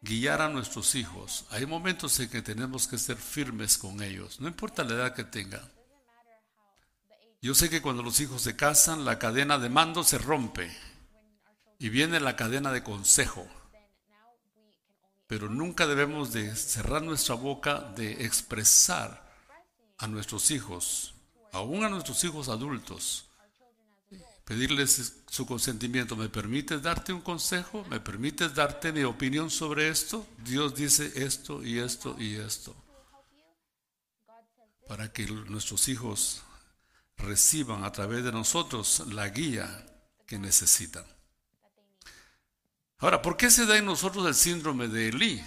guiar 0.00 0.42
a 0.42 0.48
nuestros 0.48 0.94
hijos. 0.94 1.46
Hay 1.50 1.66
momentos 1.66 2.18
en 2.20 2.28
que 2.28 2.42
tenemos 2.42 2.86
que 2.86 2.98
ser 2.98 3.16
firmes 3.16 3.78
con 3.78 4.02
ellos, 4.02 4.40
no 4.40 4.48
importa 4.48 4.84
la 4.84 4.94
edad 4.94 5.14
que 5.14 5.24
tengan. 5.24 5.68
Yo 7.40 7.54
sé 7.54 7.70
que 7.70 7.82
cuando 7.82 8.02
los 8.02 8.18
hijos 8.20 8.42
se 8.42 8.56
casan, 8.56 9.04
la 9.04 9.18
cadena 9.18 9.58
de 9.58 9.68
mando 9.68 10.02
se 10.02 10.18
rompe 10.18 10.76
y 11.78 11.88
viene 11.88 12.18
la 12.18 12.34
cadena 12.34 12.72
de 12.72 12.82
consejo. 12.82 13.46
Pero 15.28 15.48
nunca 15.48 15.86
debemos 15.86 16.32
de 16.32 16.56
cerrar 16.56 17.02
nuestra 17.02 17.36
boca 17.36 17.80
de 17.80 18.24
expresar 18.24 19.28
a 19.98 20.08
nuestros 20.08 20.50
hijos, 20.50 21.14
aún 21.52 21.84
a 21.84 21.88
nuestros 21.88 22.24
hijos 22.24 22.48
adultos, 22.48 23.27
pedirles 24.48 25.12
su 25.28 25.44
consentimiento. 25.44 26.16
¿Me 26.16 26.30
permites 26.30 26.80
darte 26.80 27.12
un 27.12 27.20
consejo? 27.20 27.84
¿Me 27.90 28.00
permites 28.00 28.54
darte 28.54 28.92
mi 28.92 29.04
opinión 29.04 29.50
sobre 29.50 29.90
esto? 29.90 30.26
Dios 30.38 30.74
dice 30.74 31.12
esto 31.16 31.62
y 31.62 31.78
esto 31.78 32.16
y 32.18 32.36
esto. 32.36 32.74
Para 34.88 35.12
que 35.12 35.26
nuestros 35.26 35.86
hijos 35.88 36.40
reciban 37.18 37.84
a 37.84 37.92
través 37.92 38.24
de 38.24 38.32
nosotros 38.32 39.02
la 39.10 39.28
guía 39.28 39.84
que 40.26 40.38
necesitan. 40.38 41.04
Ahora, 43.00 43.20
¿por 43.20 43.36
qué 43.36 43.50
se 43.50 43.66
da 43.66 43.76
en 43.76 43.84
nosotros 43.84 44.26
el 44.26 44.34
síndrome 44.34 44.88
de 44.88 45.08
Elí? 45.10 45.44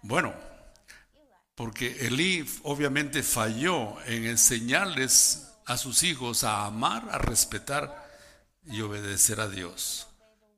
Bueno, 0.00 0.32
porque 1.56 2.06
Elí 2.06 2.48
obviamente 2.62 3.24
falló 3.24 4.00
en 4.02 4.26
enseñarles 4.26 5.42
a 5.66 5.76
sus 5.76 6.02
hijos 6.04 6.44
a 6.44 6.64
amar, 6.66 7.08
a 7.10 7.18
respetar 7.18 8.06
y 8.64 8.80
obedecer 8.80 9.40
a 9.40 9.48
Dios. 9.48 10.06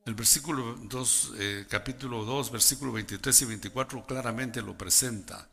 El 0.05 0.15
versículo 0.15 0.77
2, 0.83 1.33
eh, 1.39 1.67
capítulo 1.69 2.25
2, 2.25 2.51
versículo 2.51 2.93
23 2.93 3.43
y 3.43 3.45
24 3.45 4.07
claramente 4.07 4.63
lo 4.63 4.77
presenta. 4.77 5.49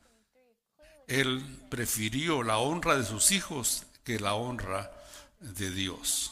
Él 1.07 1.43
prefirió 1.69 2.43
la 2.43 2.57
honra 2.57 2.95
de 2.95 3.05
sus 3.05 3.31
hijos 3.31 3.83
que 4.03 4.19
la 4.19 4.33
honra 4.33 4.91
de 5.39 5.71
Dios. 5.71 6.31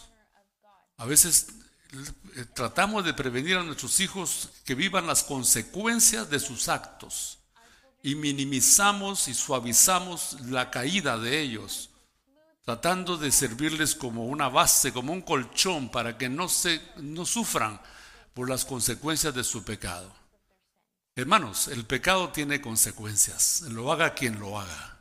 A 0.98 1.06
veces 1.06 1.48
eh, 2.36 2.46
tratamos 2.54 3.06
de 3.06 3.14
prevenir 3.14 3.58
a 3.58 3.64
nuestros 3.64 4.00
hijos 4.00 4.50
que 4.66 4.76
vivan 4.76 5.08
las 5.08 5.24
consecuencias 5.24 6.30
de 6.30 6.40
sus 6.40 6.70
actos 6.70 7.40
y 8.02 8.16
minimizamos 8.16 9.28
y 9.28 9.34
suavizamos 9.34 10.38
la 10.42 10.72
caída 10.72 11.18
de 11.18 11.42
ellos, 11.42 11.90
tratando 12.64 13.18
de 13.18 13.32
servirles 13.32 13.96
como 13.96 14.26
una 14.26 14.50
base, 14.50 14.92
como 14.92 15.14
un 15.14 15.22
colchón 15.22 15.90
para 15.90 16.18
que 16.18 16.30
no, 16.30 16.50
se, 16.50 16.82
no 16.98 17.26
sufran 17.26 17.80
por 18.34 18.50
las 18.50 18.66
consecuencias 18.66 19.34
de 19.34 19.44
su 19.44 19.64
pecado. 19.64 20.14
Hermanos, 21.16 21.68
el 21.68 21.86
pecado 21.86 22.30
tiene 22.30 22.62
consecuencias, 22.62 23.62
lo 23.62 23.92
haga 23.92 24.14
quien 24.14 24.40
lo 24.40 24.60
haga. 24.60 24.98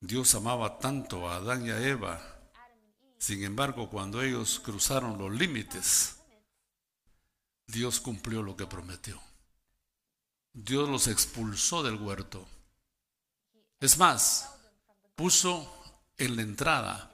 Dios 0.00 0.34
amaba 0.34 0.78
tanto 0.78 1.28
a 1.28 1.36
Adán 1.36 1.66
y 1.66 1.70
a 1.70 1.80
Eva 1.80 2.34
sin 3.24 3.42
embargo, 3.42 3.88
cuando 3.88 4.20
ellos 4.20 4.60
cruzaron 4.60 5.16
los 5.16 5.32
límites, 5.32 6.16
Dios 7.66 7.98
cumplió 7.98 8.42
lo 8.42 8.54
que 8.54 8.66
prometió. 8.66 9.18
Dios 10.52 10.90
los 10.90 11.08
expulsó 11.08 11.82
del 11.82 11.94
huerto. 11.94 12.46
Es 13.84 13.98
más, 13.98 14.48
puso 15.14 15.70
en 16.16 16.36
la 16.36 16.42
entrada 16.42 17.12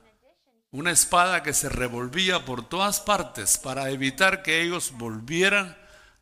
una 0.70 0.92
espada 0.92 1.42
que 1.42 1.52
se 1.52 1.68
revolvía 1.68 2.44
por 2.44 2.68
todas 2.68 3.00
partes 3.00 3.58
para 3.58 3.90
evitar 3.90 4.44
que 4.44 4.62
ellos 4.62 4.92
volvieran 4.92 5.76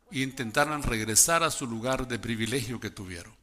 e 0.09 0.21
intentaran 0.21 0.81
regresar 0.81 1.43
a 1.43 1.51
su 1.51 1.67
lugar 1.67 2.07
de 2.07 2.17
privilegio 2.17 2.79
que 2.79 2.89
tuvieron. 2.89 3.37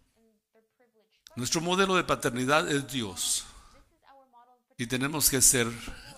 Nuestro 1.37 1.61
modelo 1.61 1.95
de 1.95 2.03
paternidad 2.03 2.69
es 2.69 2.89
Dios. 2.89 3.45
Y 4.77 4.89
tenemos 4.89 5.31
que 5.31 5.41
ser 5.43 5.69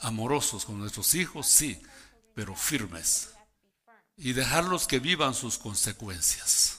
amorosos 0.00 0.64
con 0.64 0.78
nuestros 0.78 1.12
hijos, 1.14 1.46
sí, 1.48 1.82
pero 2.34 2.56
firmes. 2.56 3.34
Y 4.16 4.32
dejarlos 4.32 4.86
que 4.86 5.00
vivan 5.00 5.34
sus 5.34 5.58
consecuencias. 5.58 6.77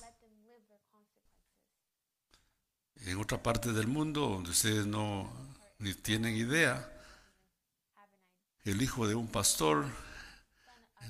En 3.09 3.17
otra 3.17 3.41
parte 3.41 3.73
del 3.73 3.87
mundo, 3.87 4.21
donde 4.21 4.51
ustedes 4.51 4.85
no 4.85 5.33
ni 5.79 5.95
tienen 5.95 6.35
idea, 6.35 6.87
el 8.65 8.83
hijo 8.83 9.07
de 9.07 9.15
un 9.15 9.27
pastor 9.27 9.87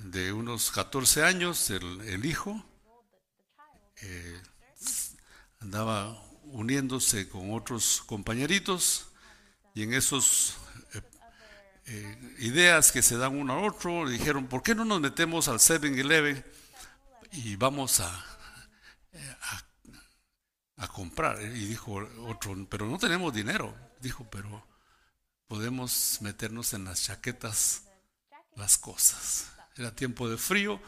de 0.05 0.31
unos 0.31 0.71
14 0.71 1.25
años, 1.25 1.69
el, 1.69 2.23
hijo, 2.23 2.63
eh, 4.01 4.41
andaba 5.59 6.17
uniéndose 6.43 7.27
con 7.27 7.53
otros 7.53 8.01
compañeritos 8.05 9.07
y 9.75 9.83
en 9.83 9.93
esos 9.93 10.55
eh, 11.85 12.35
ideas 12.39 12.93
que 12.93 13.01
se 13.01 13.17
dan 13.17 13.37
uno 13.37 13.51
a 13.51 13.61
otro, 13.67 14.07
dijeron, 14.07 14.47
¿por 14.47 14.63
qué 14.63 14.73
no 14.73 14.85
nos 14.85 15.01
metemos 15.01 15.49
al 15.49 15.59
7-Eleven 15.59 16.45
y 17.33 17.57
vamos 17.57 17.99
a, 17.99 18.25
comprar? 20.87 21.41
Y 21.41 21.65
dijo 21.65 22.07
otro, 22.27 22.55
pero 22.69 22.85
no 22.85 22.97
tenemos 22.97 23.33
dinero. 23.33 23.75
Dijo, 23.99 24.27
pero 24.29 24.65
podemos 25.47 26.19
meternos 26.21 26.73
en 26.73 26.85
las 26.85 27.03
chaquetas 27.03 27.83
las 28.55 28.77
cosas. 28.77 29.51
Era 29.75 29.95
tiempo 29.95 30.29
de 30.29 30.37
frío, 30.37 30.79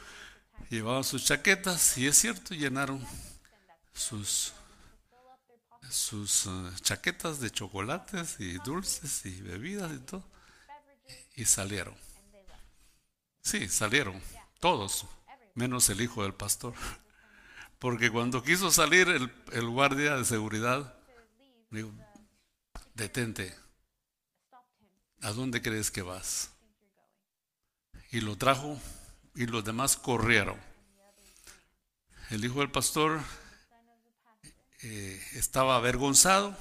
llevaban 0.70 1.04
sus 1.04 1.26
chaquetas 1.26 1.98
y 1.98 2.08
es 2.08 2.18
cierto, 2.18 2.54
llenaron 2.54 3.06
sus 3.94 4.54
sus 5.90 6.46
eh, 6.46 6.50
chaquetas 6.82 7.42
de 7.42 7.52
chocolates 7.52 8.40
y 8.40 8.54
dulces 8.60 9.26
y 9.26 9.42
bebidas 9.42 9.92
y 9.92 10.00
todo 10.00 10.24
y 11.36 11.46
salieron. 11.46 11.96
Sí, 13.42 13.68
salieron, 13.68 14.22
todos, 14.60 15.06
menos 15.56 15.90
el 15.90 16.02
hijo 16.02 16.24
del 16.24 16.34
pastor. 16.34 16.74
Porque 17.82 18.12
cuando 18.12 18.44
quiso 18.44 18.70
salir 18.70 19.08
el, 19.08 19.68
guardia 19.70 20.16
de 20.16 20.24
seguridad, 20.24 20.94
dijo, 21.72 21.92
detente, 22.94 23.56
¿a 25.22 25.32
dónde 25.32 25.64
crees 25.64 25.90
que 25.90 26.04
vas? 26.04 26.52
Y 28.12 28.22
lo 28.22 28.38
trajo 28.38 28.80
y 29.34 29.48
los 29.48 29.66
demás 29.66 29.98
corrieron. 29.98 30.60
El 32.30 32.46
hijo 32.46 32.60
del 32.60 32.70
pastor 32.70 33.20
eh, 34.84 35.20
estaba 35.34 35.76
avergonzado 35.76 36.56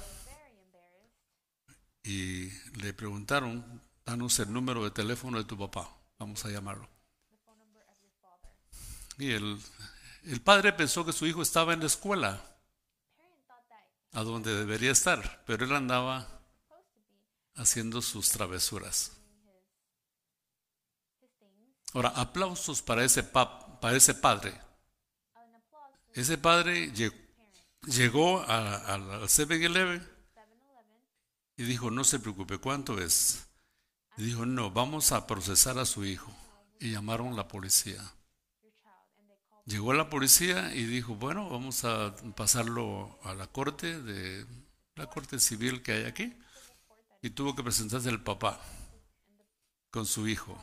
y 2.03 2.49
le 2.79 2.95
preguntaron, 2.95 3.79
Danos 4.03 4.39
el 4.39 4.51
número 4.51 4.83
de 4.83 4.89
teléfono 4.89 5.37
de 5.37 5.43
tu 5.43 5.55
papá, 5.55 5.95
vamos 6.17 6.43
a 6.45 6.49
llamarlo. 6.49 6.89
Y 9.19 9.33
el, 9.33 9.59
el 10.23 10.41
padre 10.41 10.73
pensó 10.73 11.05
que 11.05 11.13
su 11.13 11.25
hijo 11.25 11.41
estaba 11.41 11.73
en 11.73 11.79
la 11.79 11.87
escuela, 11.87 12.41
a 14.13 14.23
donde 14.23 14.53
debería 14.53 14.91
estar, 14.91 15.43
pero 15.45 15.65
él 15.65 15.73
andaba 15.73 16.41
haciendo 17.55 18.01
sus 18.01 18.29
travesuras. 18.29 19.17
Ahora, 21.93 22.09
aplausos 22.09 22.81
para 22.81 23.03
ese, 23.03 23.23
para 23.23 23.95
ese 23.95 24.13
padre. 24.13 24.59
Ese 26.13 26.37
padre 26.37 26.91
llegó 27.85 28.41
al 28.43 29.23
7-Eleven 29.23 30.07
y 31.57 31.63
dijo, 31.63 31.91
no 31.91 32.03
se 32.03 32.19
preocupe, 32.19 32.57
¿cuánto 32.57 32.99
es? 32.99 33.47
Y 34.17 34.23
dijo, 34.23 34.45
no, 34.45 34.71
vamos 34.71 35.11
a 35.11 35.25
procesar 35.27 35.79
a 35.79 35.85
su 35.85 36.05
hijo. 36.05 36.31
Y 36.79 36.91
llamaron 36.91 37.33
a 37.33 37.37
la 37.37 37.47
policía. 37.47 38.01
Llegó 39.71 39.93
la 39.93 40.09
policía 40.09 40.75
y 40.75 40.83
dijo, 40.83 41.15
bueno, 41.15 41.49
vamos 41.49 41.85
a 41.85 42.13
pasarlo 42.35 43.17
a 43.23 43.33
la 43.33 43.47
corte 43.47 44.01
de 44.01 44.45
la 44.95 45.07
corte 45.07 45.39
civil 45.39 45.81
que 45.81 45.93
hay 45.93 46.03
aquí. 46.03 46.37
Y 47.21 47.29
tuvo 47.29 47.55
que 47.55 47.63
presentarse 47.63 48.09
el 48.09 48.21
papá 48.21 48.59
con 49.89 50.05
su 50.05 50.27
hijo. 50.27 50.61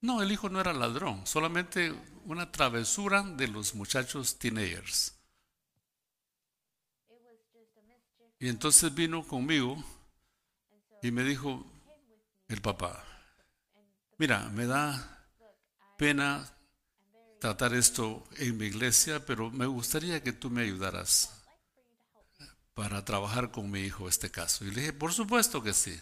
No, 0.00 0.22
el 0.22 0.32
hijo 0.32 0.48
no 0.48 0.60
era 0.60 0.72
ladrón, 0.72 1.24
solamente 1.24 1.94
una 2.24 2.50
travesura 2.50 3.22
de 3.22 3.46
los 3.46 3.76
muchachos 3.76 4.36
teenagers. 4.36 5.16
Y 8.40 8.48
entonces 8.48 8.92
vino 8.92 9.24
conmigo 9.24 9.76
y 11.00 11.12
me 11.12 11.22
dijo 11.22 11.64
el 12.48 12.60
papá, 12.60 13.04
mira, 14.16 14.48
me 14.48 14.66
da 14.66 15.28
pena 15.96 16.57
tratar 17.40 17.74
esto 17.74 18.26
en 18.36 18.56
mi 18.56 18.66
iglesia, 18.66 19.24
pero 19.24 19.50
me 19.50 19.66
gustaría 19.66 20.22
que 20.22 20.32
tú 20.32 20.50
me 20.50 20.62
ayudaras 20.62 21.30
para 22.74 23.04
trabajar 23.04 23.50
con 23.50 23.70
mi 23.70 23.80
hijo 23.80 24.08
este 24.08 24.30
caso. 24.30 24.64
Y 24.64 24.70
le 24.70 24.80
dije, 24.80 24.92
por 24.92 25.12
supuesto 25.12 25.62
que 25.62 25.72
sí. 25.72 26.00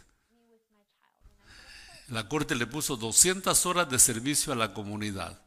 La 2.08 2.28
corte 2.28 2.54
le 2.54 2.66
puso 2.66 2.96
200 2.96 3.66
horas 3.66 3.88
de 3.88 3.98
servicio 3.98 4.52
a 4.52 4.56
la 4.56 4.72
comunidad, 4.74 5.42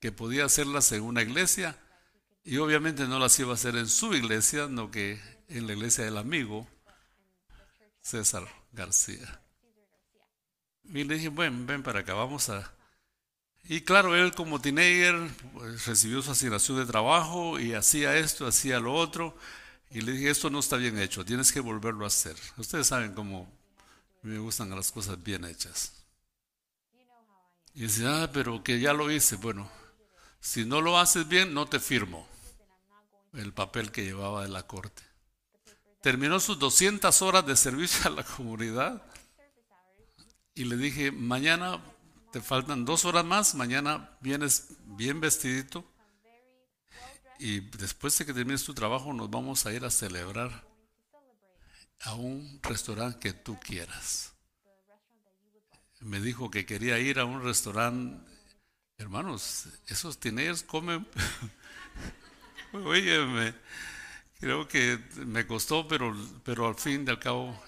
que 0.00 0.10
podía 0.10 0.44
hacerlas 0.44 0.90
en 0.92 1.02
una 1.02 1.22
iglesia 1.22 1.78
y 2.44 2.56
obviamente 2.56 3.06
no 3.06 3.18
las 3.20 3.38
iba 3.38 3.52
a 3.52 3.54
hacer 3.54 3.76
en 3.76 3.88
su 3.88 4.14
iglesia, 4.14 4.66
no 4.66 4.90
que 4.90 5.20
en 5.48 5.66
la 5.66 5.74
iglesia 5.74 6.04
del 6.04 6.18
amigo 6.18 6.66
César 8.00 8.48
García. 8.72 9.40
Y 10.84 11.04
le 11.04 11.14
dije, 11.14 11.28
bueno, 11.28 11.64
ven 11.64 11.82
para 11.82 12.00
acá, 12.00 12.14
vamos 12.14 12.48
a... 12.48 12.74
Y 13.64 13.82
claro, 13.82 14.16
él 14.16 14.34
como 14.34 14.60
teenager 14.60 15.30
pues, 15.52 15.86
recibió 15.86 16.20
su 16.20 16.32
asignación 16.32 16.78
de 16.78 16.86
trabajo 16.86 17.60
y 17.60 17.74
hacía 17.74 18.16
esto, 18.16 18.46
hacía 18.46 18.80
lo 18.80 18.94
otro. 18.94 19.36
Y 19.90 20.00
le 20.00 20.12
dije, 20.12 20.30
esto 20.30 20.50
no 20.50 20.60
está 20.60 20.76
bien 20.76 20.98
hecho, 20.98 21.24
tienes 21.24 21.52
que 21.52 21.60
volverlo 21.60 22.04
a 22.04 22.08
hacer. 22.08 22.36
Ustedes 22.56 22.86
saben 22.86 23.14
cómo 23.14 23.50
me 24.22 24.38
gustan 24.38 24.70
las 24.70 24.90
cosas 24.90 25.22
bien 25.22 25.44
hechas. 25.44 25.92
Y 27.74 27.82
dice, 27.82 28.06
ah, 28.06 28.30
pero 28.32 28.62
que 28.62 28.80
ya 28.80 28.92
lo 28.92 29.10
hice. 29.10 29.36
Bueno, 29.36 29.70
si 30.40 30.64
no 30.64 30.80
lo 30.80 30.98
haces 30.98 31.28
bien, 31.28 31.54
no 31.54 31.66
te 31.66 31.78
firmo. 31.78 32.28
el 33.34 33.52
papel 33.52 33.90
que 33.90 34.04
llevaba 34.04 34.42
de 34.42 34.48
la 34.48 34.66
corte. 34.66 35.02
Terminó 36.02 36.40
sus 36.40 36.58
200 36.58 37.22
horas 37.22 37.46
de 37.46 37.56
servicio 37.56 38.10
a 38.10 38.14
la 38.14 38.24
comunidad 38.24 39.02
y 40.54 40.64
le 40.64 40.76
dije, 40.76 41.12
mañana 41.12 41.80
te 42.32 42.40
faltan 42.40 42.86
dos 42.86 43.04
horas 43.04 43.26
más, 43.26 43.54
mañana 43.54 44.16
vienes 44.22 44.68
bien 44.86 45.20
vestidito 45.20 45.84
y 47.38 47.60
después 47.60 48.16
de 48.16 48.24
que 48.24 48.32
termines 48.32 48.64
tu 48.64 48.72
trabajo 48.72 49.12
nos 49.12 49.28
vamos 49.28 49.66
a 49.66 49.72
ir 49.72 49.84
a 49.84 49.90
celebrar 49.90 50.66
a 52.00 52.14
un 52.14 52.58
restaurante 52.62 53.18
que 53.20 53.32
tú 53.34 53.60
quieras. 53.60 54.32
Me 56.00 56.20
dijo 56.20 56.50
que 56.50 56.64
quería 56.64 56.98
ir 56.98 57.18
a 57.18 57.26
un 57.26 57.44
restaurante. 57.44 58.26
Hermanos, 58.96 59.66
esos 59.86 60.18
teenagers 60.18 60.62
comen. 60.62 61.06
Oye, 62.72 63.54
creo 64.40 64.66
que 64.66 64.98
me 65.26 65.46
costó, 65.46 65.86
pero, 65.86 66.16
pero 66.44 66.66
al 66.66 66.76
fin 66.76 67.04
y 67.06 67.10
al 67.10 67.18
cabo 67.18 67.62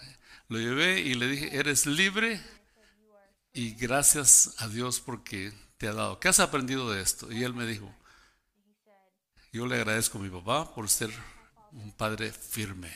lo 0.48 0.58
llevé 0.58 1.00
y 1.00 1.14
le 1.14 1.28
dije, 1.28 1.54
eres 1.54 1.84
libre 1.84 2.40
y 3.54 3.74
gracias 3.76 4.56
a 4.58 4.68
Dios 4.68 5.00
porque 5.00 5.52
te 5.78 5.86
ha 5.86 5.94
dado. 5.94 6.18
¿Qué 6.18 6.28
has 6.28 6.40
aprendido 6.40 6.90
de 6.90 7.00
esto? 7.00 7.30
Y 7.30 7.44
él 7.44 7.54
me 7.54 7.64
dijo, 7.64 7.94
yo 9.52 9.66
le 9.66 9.76
agradezco 9.76 10.18
a 10.18 10.22
mi 10.22 10.28
papá 10.28 10.74
por 10.74 10.90
ser 10.90 11.10
un 11.70 11.92
padre 11.92 12.32
firme. 12.32 12.92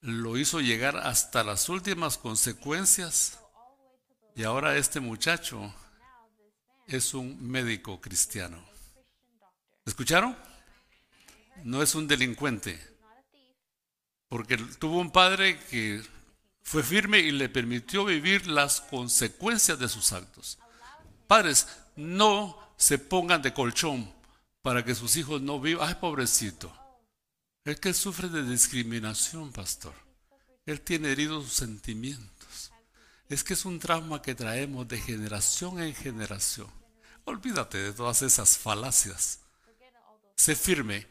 Lo 0.00 0.38
hizo 0.38 0.60
llegar 0.60 0.96
hasta 0.96 1.44
las 1.44 1.68
últimas 1.68 2.16
consecuencias 2.16 3.38
y 4.34 4.42
ahora 4.42 4.76
este 4.76 5.00
muchacho 5.00 5.72
es 6.86 7.12
un 7.12 7.46
médico 7.46 8.00
cristiano. 8.00 8.64
¿Escucharon? 9.84 10.34
No 11.62 11.82
es 11.82 11.94
un 11.94 12.08
delincuente, 12.08 12.80
porque 14.28 14.56
tuvo 14.56 14.98
un 14.98 15.10
padre 15.10 15.58
que 15.70 16.02
fue 16.64 16.82
firme 16.82 17.20
y 17.20 17.30
le 17.30 17.48
permitió 17.48 18.06
vivir 18.06 18.46
las 18.46 18.80
consecuencias 18.80 19.78
de 19.78 19.88
sus 19.88 20.12
actos. 20.12 20.58
Padres, 21.26 21.68
no 21.94 22.58
se 22.76 22.98
pongan 22.98 23.42
de 23.42 23.52
colchón 23.52 24.12
para 24.62 24.84
que 24.84 24.94
sus 24.94 25.16
hijos 25.16 25.42
no 25.42 25.60
vivan. 25.60 25.86
Ay, 25.88 25.96
pobrecito. 26.00 26.74
Es 27.64 27.78
que 27.78 27.92
sufre 27.92 28.28
de 28.28 28.42
discriminación, 28.42 29.52
pastor. 29.52 29.94
Él 30.66 30.80
tiene 30.80 31.12
heridos 31.12 31.52
sentimientos. 31.52 32.72
Es 33.28 33.44
que 33.44 33.52
es 33.52 33.64
un 33.66 33.78
trauma 33.78 34.22
que 34.22 34.34
traemos 34.34 34.88
de 34.88 35.00
generación 35.00 35.80
en 35.80 35.94
generación. 35.94 36.68
Olvídate 37.26 37.78
de 37.78 37.92
todas 37.92 38.22
esas 38.22 38.56
falacias. 38.56 39.40
Sé 40.34 40.56
firme. 40.56 41.06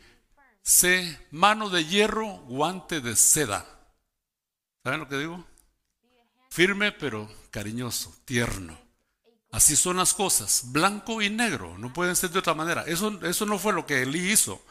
Sé 0.63 1.19
mano 1.31 1.69
de 1.69 1.85
hierro, 1.85 2.37
guante 2.47 3.01
de 3.01 3.15
seda. 3.15 3.82
¿Saben 4.83 4.99
lo 4.99 5.07
que 5.07 5.17
digo? 5.17 5.45
Firme 6.49 6.91
pero 6.91 7.31
cariñoso, 7.51 8.13
tierno. 8.25 8.77
Así 9.51 9.75
son 9.75 9.97
las 9.97 10.13
cosas, 10.13 10.71
blanco 10.71 11.21
y 11.21 11.29
negro, 11.29 11.77
no 11.77 11.93
pueden 11.93 12.15
ser 12.15 12.31
de 12.31 12.39
otra 12.39 12.55
manera. 12.55 12.83
Eso, 12.87 13.19
eso 13.23 13.45
no 13.45 13.59
fue 13.59 13.71
lo 13.71 13.85
que 13.85 14.01
Elí 14.01 14.31
hizo. 14.31 14.63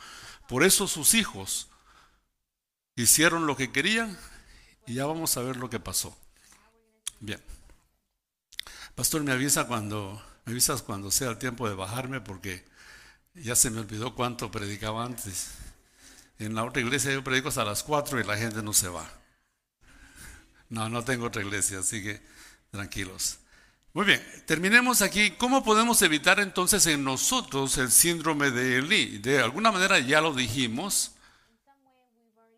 Por 0.49 0.65
eso 0.65 0.89
sus 0.89 1.15
hijos 1.15 1.69
hicieron 2.97 3.47
lo 3.47 3.57
que 3.57 3.73
querían 3.73 4.19
y 4.87 4.95
ya 4.95 5.07
vamos 5.07 5.37
a 5.37 5.43
ver 5.43 5.57
lo 5.57 5.71
que 5.71 5.81
pasó. 5.81 6.17
Bien. 7.21 7.41
Pastor, 8.95 9.23
me 9.23 9.33
avisa 9.33 9.67
cuando 9.67 10.21
me 10.45 10.53
avisas 10.53 10.83
cuando 10.83 11.11
sea 11.11 11.31
el 11.31 11.39
tiempo 11.39 11.69
de 11.69 11.75
bajarme 11.75 12.21
porque 12.21 12.65
ya 13.35 13.55
se 13.55 13.71
me 13.71 13.81
olvidó 13.81 14.15
cuánto 14.15 14.51
predicaba 14.51 15.05
antes. 15.05 15.53
En 16.39 16.55
la 16.55 16.65
otra 16.65 16.83
iglesia 16.83 17.13
yo 17.13 17.23
predico 17.23 17.49
hasta 17.49 17.65
las 17.65 17.85
4 17.85 18.21
y 18.21 18.25
la 18.25 18.37
gente 18.37 18.63
no 18.63 18.73
se 18.73 18.89
va. 18.89 19.22
No, 20.73 20.89
no 20.89 21.05
tengo 21.05 21.27
otra 21.27 21.43
iglesia, 21.43 21.81
así 21.81 22.03
que 22.03 22.19
tranquilos. 22.71 23.41
Muy 23.93 24.07
bien, 24.07 24.23
terminemos 24.47 25.03
aquí. 25.03 25.33
¿Cómo 25.33 25.63
podemos 25.63 26.01
evitar 26.01 26.41
entonces 26.41 26.87
en 26.87 27.05
nosotros 27.05 27.77
el 27.77 27.91
síndrome 27.91 28.51
de 28.51 28.79
Eli? 28.79 29.19
De 29.19 29.41
alguna 29.41 29.71
manera 29.71 29.99
ya 29.99 30.23
lo 30.23 30.33
dijimos. 30.33 31.13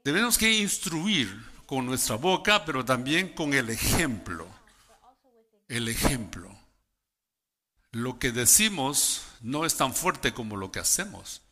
Tenemos 0.05 0.39
que 0.39 0.49
instruir 0.53 1.45
con 1.67 1.87
nuestra 1.87 2.15
boca, 2.15 2.65
pero 2.65 2.85
también 2.85 3.31
con 3.31 3.53
el 3.53 3.69
ejemplo. 3.69 4.47
El 5.67 5.89
ejemplo. 5.89 6.57
Lo 7.91 8.21
que 8.21 8.31
decimos 8.31 9.23
no 9.41 9.65
es 9.65 9.77
tan 9.77 9.93
fuerte 9.93 10.33
como 10.33 10.57
lo 10.57 10.71
que 10.71 10.79
hacemos. 10.79 11.43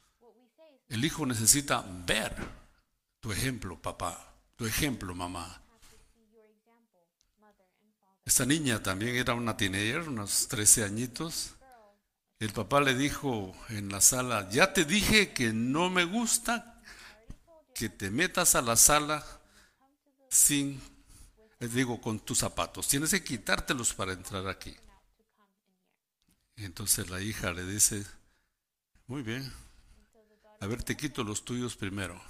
El 0.88 1.04
hijo 1.04 1.26
necesita 1.26 1.84
ver 2.06 2.36
tu 3.18 3.32
ejemplo, 3.32 3.82
papá, 3.82 4.32
tu 4.54 4.64
ejemplo, 4.64 5.12
mamá. 5.12 5.61
Esta 8.24 8.46
niña 8.46 8.82
también 8.82 9.16
era 9.16 9.34
una 9.34 9.56
teenager, 9.56 10.08
unos 10.08 10.48
13 10.48 10.84
añitos. 10.84 11.54
El 12.38 12.52
papá 12.52 12.80
le 12.80 12.94
dijo 12.94 13.54
en 13.68 13.88
la 13.88 14.00
sala, 14.00 14.48
ya 14.50 14.72
te 14.72 14.84
dije 14.84 15.32
que 15.32 15.52
no 15.52 15.90
me 15.90 16.04
gusta 16.04 16.80
que 17.74 17.88
te 17.88 18.10
metas 18.10 18.54
a 18.54 18.62
la 18.62 18.76
sala 18.76 19.24
sin, 20.28 20.80
les 21.58 21.72
digo, 21.72 22.00
con 22.00 22.20
tus 22.20 22.38
zapatos. 22.38 22.88
Tienes 22.88 23.10
que 23.10 23.24
quitártelos 23.24 23.94
para 23.94 24.12
entrar 24.12 24.48
aquí. 24.48 24.74
entonces 26.56 27.10
la 27.10 27.20
hija 27.20 27.52
le 27.52 27.64
dice, 27.64 28.04
muy 29.06 29.22
bien, 29.22 29.52
a 30.60 30.66
ver, 30.66 30.82
te 30.82 30.96
quito 30.96 31.24
los 31.24 31.44
tuyos 31.44 31.76
primero. 31.76 32.22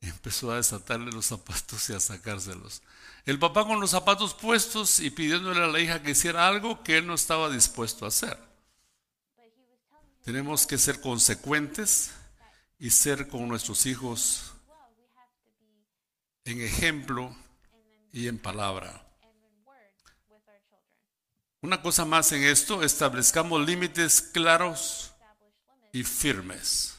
empezó 0.00 0.50
a 0.50 0.56
desatarle 0.56 1.12
los 1.12 1.26
zapatos 1.26 1.88
y 1.90 1.92
a 1.92 2.00
sacárselos. 2.00 2.82
El 3.24 3.38
papá 3.38 3.64
con 3.64 3.80
los 3.80 3.90
zapatos 3.90 4.34
puestos 4.34 4.98
y 4.98 5.10
pidiéndole 5.10 5.62
a 5.62 5.68
la 5.68 5.78
hija 5.78 6.02
que 6.02 6.10
hiciera 6.10 6.48
algo 6.48 6.82
que 6.82 6.98
él 6.98 7.06
no 7.06 7.14
estaba 7.14 7.48
dispuesto 7.48 8.04
a 8.04 8.08
hacer. 8.08 8.36
Tenemos 10.24 10.66
que 10.66 10.78
ser 10.78 11.00
consecuentes 11.00 12.12
y 12.78 12.90
ser 12.90 13.28
con 13.28 13.46
nuestros 13.46 13.86
hijos 13.86 14.52
en 16.44 16.60
ejemplo 16.60 17.34
y 18.12 18.26
en 18.26 18.38
palabra. 18.38 19.06
Una 21.60 21.80
cosa 21.80 22.04
más 22.04 22.32
en 22.32 22.42
esto, 22.42 22.82
establezcamos 22.82 23.64
límites 23.64 24.20
claros 24.20 25.12
y 25.92 26.02
firmes. 26.02 26.94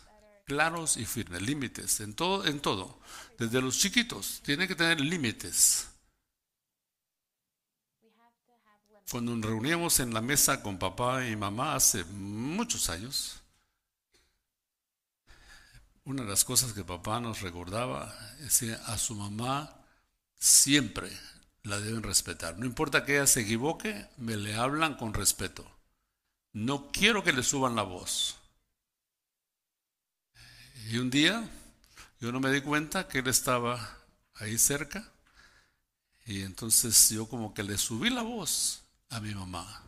Claros 0.45 0.95
y 0.95 1.05
firmes, 1.05 1.41
límites 1.41 1.99
en 1.99 2.13
todo, 2.13 2.45
en 2.45 2.61
todo. 2.61 2.99
Desde 3.37 3.61
los 3.61 3.77
chiquitos, 3.77 4.41
tienen 4.43 4.69
que 4.69 4.75
tener 4.75 5.01
límites. 5.01 5.87
Cuando 9.13 9.35
nos 9.35 9.45
reuníamos 9.45 9.99
en 9.99 10.11
la 10.11 10.21
mesa 10.21 10.63
con 10.63 10.79
papá 10.79 11.27
y 11.27 11.35
mamá 11.35 11.75
hace 11.75 12.03
muchos 12.05 12.89
años, 12.89 13.35
una 16.03 16.23
de 16.23 16.29
las 16.29 16.43
cosas 16.43 16.73
que 16.73 16.83
papá 16.83 17.19
nos 17.19 17.41
recordaba 17.41 18.11
es 18.39 18.57
que 18.57 18.73
a 18.73 18.97
su 18.97 19.13
mamá 19.13 19.71
siempre 20.39 21.11
la 21.61 21.79
deben 21.79 22.01
respetar. 22.01 22.57
No 22.57 22.65
importa 22.65 23.05
que 23.05 23.17
ella 23.17 23.27
se 23.27 23.41
equivoque, 23.41 24.09
me 24.17 24.35
le 24.35 24.55
hablan 24.55 24.95
con 24.95 25.13
respeto. 25.13 25.63
No 26.51 26.91
quiero 26.91 27.23
que 27.23 27.33
le 27.33 27.43
suban 27.43 27.75
la 27.75 27.83
voz. 27.83 28.37
Y 30.89 30.97
un 30.97 31.11
día 31.11 31.47
yo 32.19 32.31
no 32.31 32.39
me 32.39 32.51
di 32.51 32.61
cuenta 32.61 33.07
que 33.07 33.19
él 33.19 33.27
estaba 33.27 33.95
ahí 34.33 34.57
cerca 34.57 35.07
y 36.25 36.41
entonces 36.41 37.11
yo 37.11 37.27
como 37.27 37.53
que 37.53 37.61
le 37.61 37.77
subí 37.77 38.09
la 38.09 38.23
voz 38.23 38.82
a 39.13 39.19
mi 39.19 39.33
mamá. 39.33 39.83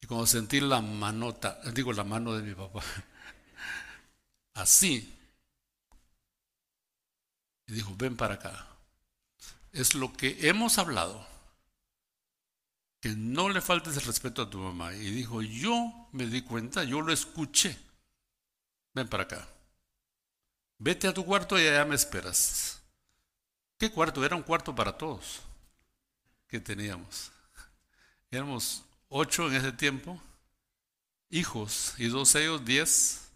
Y 0.00 0.06
cuando 0.06 0.26
sentí 0.26 0.60
la 0.60 0.80
manota, 0.80 1.60
digo 1.72 1.92
la 1.92 2.04
mano 2.04 2.34
de 2.34 2.42
mi 2.42 2.54
papá, 2.54 2.82
así, 4.54 5.16
y 7.66 7.72
dijo, 7.72 7.94
ven 7.96 8.16
para 8.16 8.34
acá. 8.34 8.66
Es 9.72 9.94
lo 9.94 10.12
que 10.12 10.48
hemos 10.48 10.78
hablado, 10.78 11.26
que 13.00 13.10
no 13.10 13.48
le 13.48 13.60
faltes 13.60 13.96
el 13.96 14.04
respeto 14.04 14.42
a 14.42 14.50
tu 14.50 14.58
mamá. 14.58 14.94
Y 14.94 15.10
dijo, 15.10 15.42
yo 15.42 16.08
me 16.12 16.26
di 16.26 16.42
cuenta, 16.42 16.84
yo 16.84 17.00
lo 17.00 17.12
escuché. 17.12 17.78
Ven 18.94 19.08
para 19.08 19.24
acá. 19.24 19.48
Vete 20.78 21.08
a 21.08 21.14
tu 21.14 21.24
cuarto 21.24 21.58
y 21.58 21.66
allá 21.66 21.84
me 21.84 21.94
esperas. 21.94 22.80
¿Qué 23.78 23.90
cuarto? 23.90 24.24
Era 24.24 24.36
un 24.36 24.42
cuarto 24.42 24.74
para 24.74 24.96
todos 24.96 25.40
que 26.48 26.60
teníamos. 26.60 27.32
Éramos 28.36 28.82
ocho 29.08 29.48
en 29.48 29.54
ese 29.54 29.72
tiempo, 29.72 30.20
hijos, 31.30 31.94
y 31.96 32.08
dos 32.08 32.34
ellos, 32.34 32.66
diez. 32.66 33.28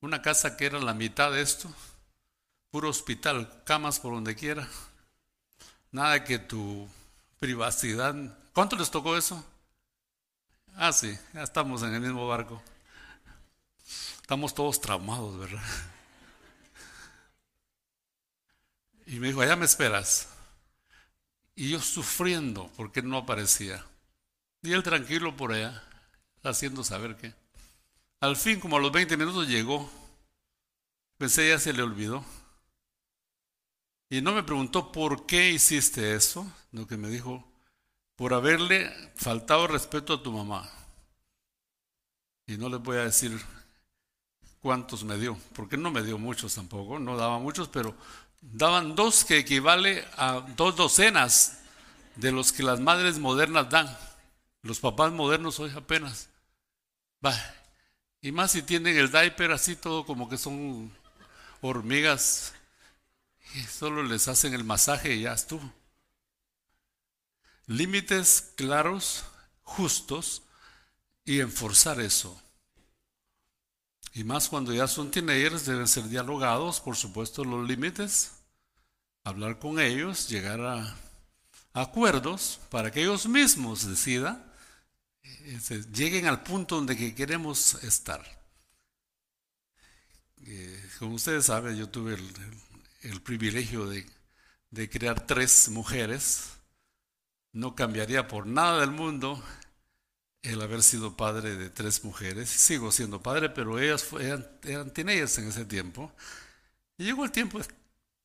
Una 0.00 0.22
casa 0.22 0.56
que 0.56 0.64
era 0.64 0.80
la 0.80 0.94
mitad 0.94 1.30
de 1.30 1.42
esto, 1.42 1.70
puro 2.70 2.88
hospital, 2.88 3.62
camas 3.64 4.00
por 4.00 4.14
donde 4.14 4.34
quiera. 4.34 4.66
Nada 5.90 6.24
que 6.24 6.38
tu 6.38 6.88
privacidad. 7.38 8.14
¿Cuánto 8.54 8.76
les 8.76 8.90
tocó 8.90 9.14
eso? 9.14 9.44
Ah, 10.74 10.94
sí, 10.94 11.14
ya 11.34 11.42
estamos 11.42 11.82
en 11.82 11.92
el 11.92 12.00
mismo 12.00 12.26
barco. 12.26 12.62
Estamos 14.22 14.54
todos 14.54 14.80
traumados, 14.80 15.38
¿verdad? 15.38 15.62
Y 19.04 19.16
me 19.16 19.26
dijo, 19.26 19.42
allá 19.42 19.54
me 19.54 19.66
esperas. 19.66 20.28
Y 21.54 21.70
yo 21.70 21.80
sufriendo 21.80 22.70
porque 22.76 23.02
no 23.02 23.16
aparecía. 23.16 23.84
Y 24.62 24.72
él 24.72 24.82
tranquilo 24.82 25.36
por 25.36 25.52
allá, 25.52 25.82
haciendo 26.42 26.84
saber 26.84 27.16
que. 27.16 27.34
Al 28.20 28.36
fin, 28.36 28.60
como 28.60 28.76
a 28.76 28.80
los 28.80 28.92
20 28.92 29.16
minutos 29.16 29.48
llegó. 29.48 29.90
Pensé 31.18 31.48
ya 31.48 31.58
se 31.58 31.72
le 31.72 31.82
olvidó. 31.82 32.24
Y 34.12 34.20
no 34.20 34.32
me 34.32 34.42
preguntó 34.42 34.92
por 34.92 35.24
qué 35.24 35.50
hiciste 35.50 36.14
eso, 36.14 36.46
lo 36.70 36.86
que 36.86 36.98
me 36.98 37.08
dijo, 37.08 37.44
por 38.14 38.34
haberle 38.34 38.92
faltado 39.14 39.66
respeto 39.66 40.12
a 40.12 40.22
tu 40.22 40.30
mamá. 40.30 40.70
Y 42.46 42.58
no 42.58 42.68
les 42.68 42.80
voy 42.80 42.98
a 42.98 43.04
decir 43.04 43.40
cuántos 44.60 45.02
me 45.04 45.16
dio, 45.16 45.38
porque 45.54 45.78
no 45.78 45.90
me 45.90 46.02
dio 46.02 46.18
muchos 46.18 46.54
tampoco, 46.54 46.98
no 46.98 47.16
daba 47.16 47.38
muchos, 47.38 47.68
pero 47.68 47.96
daban 48.42 48.94
dos 48.94 49.24
que 49.24 49.38
equivale 49.38 50.04
a 50.16 50.40
dos 50.56 50.76
docenas 50.76 51.60
de 52.16 52.32
los 52.32 52.52
que 52.52 52.62
las 52.62 52.80
madres 52.80 53.18
modernas 53.18 53.70
dan. 53.70 53.96
Los 54.62 54.80
papás 54.80 55.12
modernos 55.12 55.58
hoy 55.60 55.72
apenas. 55.74 56.28
Va. 57.24 57.34
Y 58.20 58.32
más 58.32 58.52
si 58.52 58.62
tienen 58.62 58.96
el 58.96 59.10
diaper 59.10 59.52
así 59.52 59.76
todo 59.76 60.04
como 60.04 60.28
que 60.28 60.36
son 60.36 60.92
hormigas 61.60 62.52
y 63.54 63.60
solo 63.62 64.02
les 64.02 64.28
hacen 64.28 64.54
el 64.54 64.64
masaje 64.64 65.14
y 65.14 65.22
ya 65.22 65.32
estuvo. 65.32 65.72
Límites 67.66 68.52
claros, 68.56 69.24
justos 69.62 70.42
y 71.24 71.40
enforzar 71.40 72.00
eso. 72.00 72.41
Y 74.14 74.24
más 74.24 74.48
cuando 74.48 74.74
ya 74.74 74.86
son 74.86 75.10
teenagers, 75.10 75.64
deben 75.64 75.88
ser 75.88 76.08
dialogados, 76.08 76.80
por 76.80 76.96
supuesto, 76.96 77.44
los 77.44 77.66
límites, 77.66 78.32
hablar 79.24 79.58
con 79.58 79.80
ellos, 79.80 80.28
llegar 80.28 80.60
a, 80.60 80.96
acuerdos 81.72 82.60
para 82.70 82.90
que 82.90 83.00
ellos 83.00 83.26
mismos 83.26 83.88
decidan, 83.88 84.44
eh, 85.22 85.84
lleguen 85.94 86.26
al 86.26 86.42
punto 86.42 86.76
donde 86.76 86.96
que 86.96 87.14
queremos 87.14 87.82
estar. 87.82 88.22
Eh, 90.44 90.90
como 90.98 91.14
ustedes 91.14 91.46
saben, 91.46 91.76
yo 91.76 91.88
tuve 91.88 92.18
el, 93.02 93.20
privilegio 93.22 93.86
de, 93.86 94.06
de 94.70 94.90
crear 94.90 95.26
tres 95.26 95.68
mujeres. 95.70 96.50
No 97.52 97.74
cambiaría 97.74 98.28
por 98.28 98.46
nada 98.46 98.80
del 98.80 98.90
mundo 98.90 99.42
el 100.42 100.60
haber 100.60 100.82
sido 100.82 101.16
padre 101.16 101.56
de 101.56 101.70
tres 101.70 102.04
mujeres. 102.04 102.48
Sigo 102.50 102.92
siendo 102.92 103.22
padre, 103.22 103.50
pero 103.50 103.78
ellas 103.78 104.06
eran, 104.20 104.46
eran 104.64 104.92
teenagers 104.92 105.38
en 105.38 105.48
ese 105.48 105.64
tiempo. 105.64 106.12
Y 106.98 107.04
llegó 107.04 107.24
el 107.24 107.32
tiempo 107.32 107.60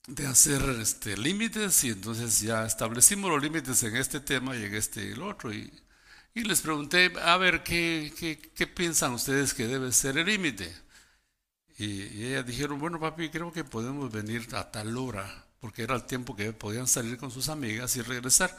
de 0.08 0.25
hacer 0.27 0.62
este, 0.82 1.17
límites 1.17 1.84
y 1.84 1.89
entonces 1.89 2.39
ya 2.41 2.65
establecimos 2.65 3.30
los 3.30 3.41
límites 3.43 3.84
en 3.84 3.95
este 3.97 4.19
tema 4.19 4.56
y 4.56 4.63
en 4.63 4.75
este 4.75 5.03
y 5.06 5.12
el 5.12 5.21
otro. 5.21 5.53
Y, 5.53 5.71
les 6.36 6.62
pregunté, 6.62 7.12
a 7.23 7.36
ver, 7.38 7.63
¿qué, 7.63 8.13
qué, 8.17 8.38
qué 8.38 8.67
piensan 8.67 9.13
ustedes 9.13 9.56
que 9.56 9.67
debe 9.67 9.91
ser 9.91 10.17
el 10.19 10.27
límite? 10.27 10.71
Y, 11.77 12.03
y, 12.03 12.25
ellas 12.25 12.45
dijeron, 12.45 12.80
bueno 12.80 12.99
papi, 12.99 13.30
creo 13.30 13.51
que 13.51 13.63
podemos 13.63 14.12
venir 14.12 14.47
a 14.56 14.71
tal 14.71 14.97
hora, 14.97 15.45
porque 15.60 15.84
era 15.84 15.95
el 15.95 16.03
tiempo 16.06 16.36
que 16.36 16.53
podían 16.53 16.88
salir 16.88 17.17
con 17.17 17.32
sus 17.32 17.49
amigas 17.49 17.95
y 17.97 18.01
regresar. 18.01 18.56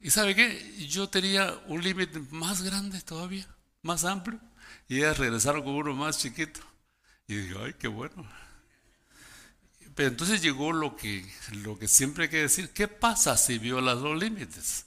¿Y 0.00 0.10
sabe 0.10 0.34
qué? 0.34 0.86
Yo 0.88 1.08
tenía 1.08 1.52
un 1.66 1.82
límite 1.82 2.20
más 2.30 2.62
grande 2.62 3.00
todavía, 3.02 3.46
más 3.82 4.04
amplio, 4.04 4.40
y 4.88 4.98
ellas 4.98 5.18
regresaron 5.18 5.62
con 5.62 5.74
uno 5.74 5.94
más 5.94 6.18
chiquito. 6.18 6.60
Y 7.26 7.36
dije, 7.36 7.54
ay, 7.60 7.74
qué 7.78 7.86
bueno. 7.86 8.26
Pero 9.94 10.08
entonces 10.08 10.40
llegó 10.40 10.72
lo 10.72 10.96
que, 10.96 11.30
lo 11.62 11.78
que 11.78 11.86
siempre 11.86 12.24
hay 12.24 12.30
que 12.30 12.42
decir, 12.42 12.70
¿qué 12.70 12.88
pasa 12.88 13.36
si 13.36 13.58
violas 13.58 13.98
los 13.98 14.18
límites? 14.18 14.86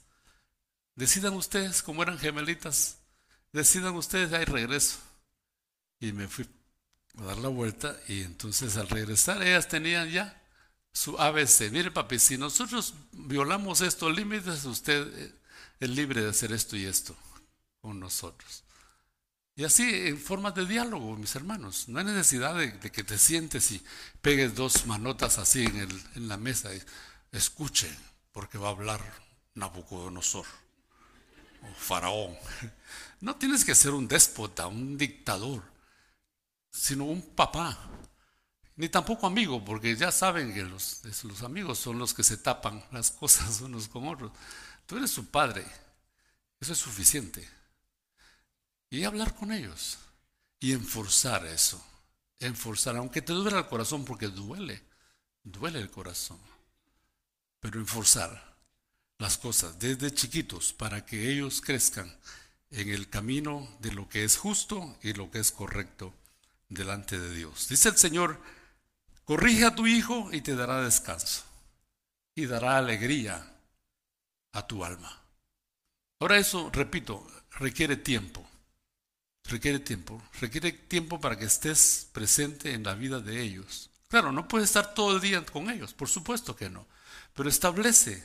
Decidan 0.96 1.34
ustedes, 1.34 1.82
como 1.82 2.02
eran 2.02 2.18
gemelitas, 2.18 2.98
decidan 3.52 3.94
ustedes, 3.94 4.32
hay 4.32 4.44
regreso. 4.44 4.98
Y 6.00 6.12
me 6.12 6.26
fui 6.26 6.46
a 7.18 7.22
dar 7.22 7.38
la 7.38 7.48
vuelta 7.48 7.96
y 8.08 8.22
entonces 8.22 8.76
al 8.76 8.88
regresar 8.88 9.42
ellas 9.42 9.68
tenían 9.68 10.10
ya 10.10 10.43
su 10.94 11.18
ABC. 11.18 11.70
Mire, 11.72 11.90
papi, 11.90 12.18
si 12.18 12.38
nosotros 12.38 12.94
violamos 13.12 13.80
estos 13.80 14.14
límites, 14.14 14.64
usted 14.64 15.06
eh, 15.18 15.34
es 15.80 15.90
libre 15.90 16.22
de 16.22 16.30
hacer 16.30 16.52
esto 16.52 16.76
y 16.76 16.84
esto 16.86 17.14
con 17.80 18.00
nosotros. 18.00 18.62
Y 19.56 19.64
así, 19.64 19.82
en 20.08 20.18
formas 20.18 20.54
de 20.54 20.66
diálogo, 20.66 21.16
mis 21.16 21.34
hermanos. 21.36 21.88
No 21.88 21.98
hay 21.98 22.04
necesidad 22.06 22.56
de, 22.56 22.78
que 22.80 23.04
te 23.04 23.18
sientes 23.18 23.70
y 23.72 23.84
pegues 24.22 24.54
dos 24.54 24.86
manotas 24.86 25.38
así 25.38 25.64
en, 25.64 26.28
la 26.28 26.36
mesa 26.36 26.74
y 26.74 26.82
escuchen, 27.32 27.94
porque 28.32 28.58
va 28.58 28.68
a 28.68 28.72
hablar 28.72 29.00
Nabucodonosor 29.54 30.46
o 31.62 31.74
Faraón. 31.76 32.36
No 33.20 33.36
tienes 33.36 33.64
que 33.64 33.74
ser 33.74 33.92
un 33.92 34.08
déspota, 34.08 34.66
un 34.66 34.98
dictador, 34.98 35.62
sino 36.70 37.04
un 37.04 37.22
papá 37.22 37.78
ni 38.76 38.88
tampoco 38.88 39.26
amigo, 39.26 39.64
porque 39.64 39.94
ya 39.96 40.10
saben 40.10 40.52
que 40.52 40.62
los, 40.62 41.02
amigos 41.42 41.78
son 41.78 41.98
los 41.98 42.12
que 42.12 42.24
se 42.24 42.36
tapan 42.36 42.84
las 42.90 43.10
cosas 43.10 43.60
unos 43.60 43.88
con 43.88 44.08
otros. 44.08 44.32
Tú 44.86 44.96
eres 44.96 45.10
su 45.10 45.26
padre, 45.26 45.64
eso 46.60 46.72
es 46.72 46.78
suficiente. 46.78 47.48
Y 48.90 49.04
hablar 49.04 49.34
con 49.34 49.52
ellos 49.52 49.98
y 50.60 50.72
enforzar 50.72 51.46
eso, 51.46 51.84
enforzar, 52.38 52.96
aunque 52.96 53.22
te 53.22 53.32
duele 53.32 53.58
el 53.58 53.66
corazón, 53.66 54.04
porque 54.04 54.28
duele, 54.28 54.82
duele 55.42 55.80
el 55.80 55.90
corazón, 55.90 56.38
pero 57.60 57.80
enforzar 57.80 58.54
las 59.18 59.38
cosas 59.38 59.78
desde 59.78 60.12
chiquitos 60.12 60.72
para 60.72 61.04
que 61.04 61.30
ellos 61.30 61.60
crezcan 61.60 62.14
en 62.70 62.88
el 62.88 63.08
camino 63.08 63.68
de 63.80 63.92
lo 63.92 64.08
que 64.08 64.24
es 64.24 64.36
justo 64.36 64.98
y 65.02 65.12
lo 65.12 65.30
que 65.30 65.38
es 65.38 65.52
correcto 65.52 66.12
delante 66.68 67.18
de 67.18 67.34
Dios. 67.34 67.68
Dice 67.68 67.88
el 67.88 67.96
Señor, 67.96 68.40
Corrige 69.24 69.64
a 69.64 69.74
tu 69.74 69.86
hijo 69.86 70.28
y 70.32 70.40
te 70.42 70.54
dará 70.54 70.82
descanso 70.82 71.44
y 72.34 72.46
dará 72.46 72.78
alegría 72.78 73.46
a 74.52 74.66
tu 74.66 74.84
alma. 74.84 75.20
Ahora 76.20 76.38
eso, 76.38 76.70
repito, 76.72 77.26
requiere 77.52 77.96
tiempo. 77.96 78.46
Requiere 79.44 79.78
tiempo. 79.78 80.22
Requiere 80.40 80.72
tiempo 80.72 81.20
para 81.20 81.38
que 81.38 81.44
estés 81.44 82.08
presente 82.12 82.72
en 82.72 82.82
la 82.82 82.94
vida 82.94 83.20
de 83.20 83.40
ellos. 83.42 83.90
Claro, 84.08 84.32
no 84.32 84.48
puedes 84.48 84.68
estar 84.68 84.94
todo 84.94 85.16
el 85.16 85.20
día 85.20 85.44
con 85.44 85.70
ellos, 85.70 85.92
por 85.92 86.08
supuesto 86.08 86.54
que 86.54 86.70
no. 86.70 86.86
Pero 87.34 87.48
establece 87.48 88.24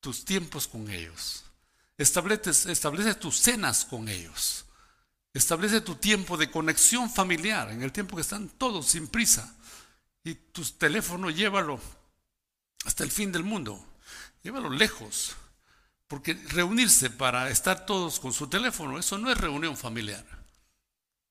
tus 0.00 0.24
tiempos 0.24 0.68
con 0.68 0.90
ellos. 0.90 1.44
Establece, 1.98 2.50
establece 2.72 3.14
tus 3.14 3.36
cenas 3.36 3.84
con 3.84 4.08
ellos. 4.08 4.64
Establece 5.32 5.80
tu 5.80 5.96
tiempo 5.96 6.36
de 6.36 6.50
conexión 6.50 7.10
familiar, 7.10 7.70
en 7.70 7.82
el 7.82 7.92
tiempo 7.92 8.16
que 8.16 8.22
están 8.22 8.48
todos 8.48 8.86
sin 8.86 9.08
prisa. 9.08 9.54
Y 10.24 10.34
tu 10.34 10.62
teléfono 10.64 11.30
llévalo 11.30 11.80
hasta 12.84 13.04
el 13.04 13.10
fin 13.10 13.32
del 13.32 13.44
mundo. 13.44 13.84
Llévalo 14.42 14.70
lejos. 14.70 15.36
Porque 16.08 16.34
reunirse 16.48 17.08
para 17.08 17.50
estar 17.50 17.86
todos 17.86 18.18
con 18.18 18.32
su 18.32 18.48
teléfono, 18.48 18.98
eso 18.98 19.16
no 19.16 19.30
es 19.30 19.38
reunión 19.38 19.76
familiar. 19.76 20.24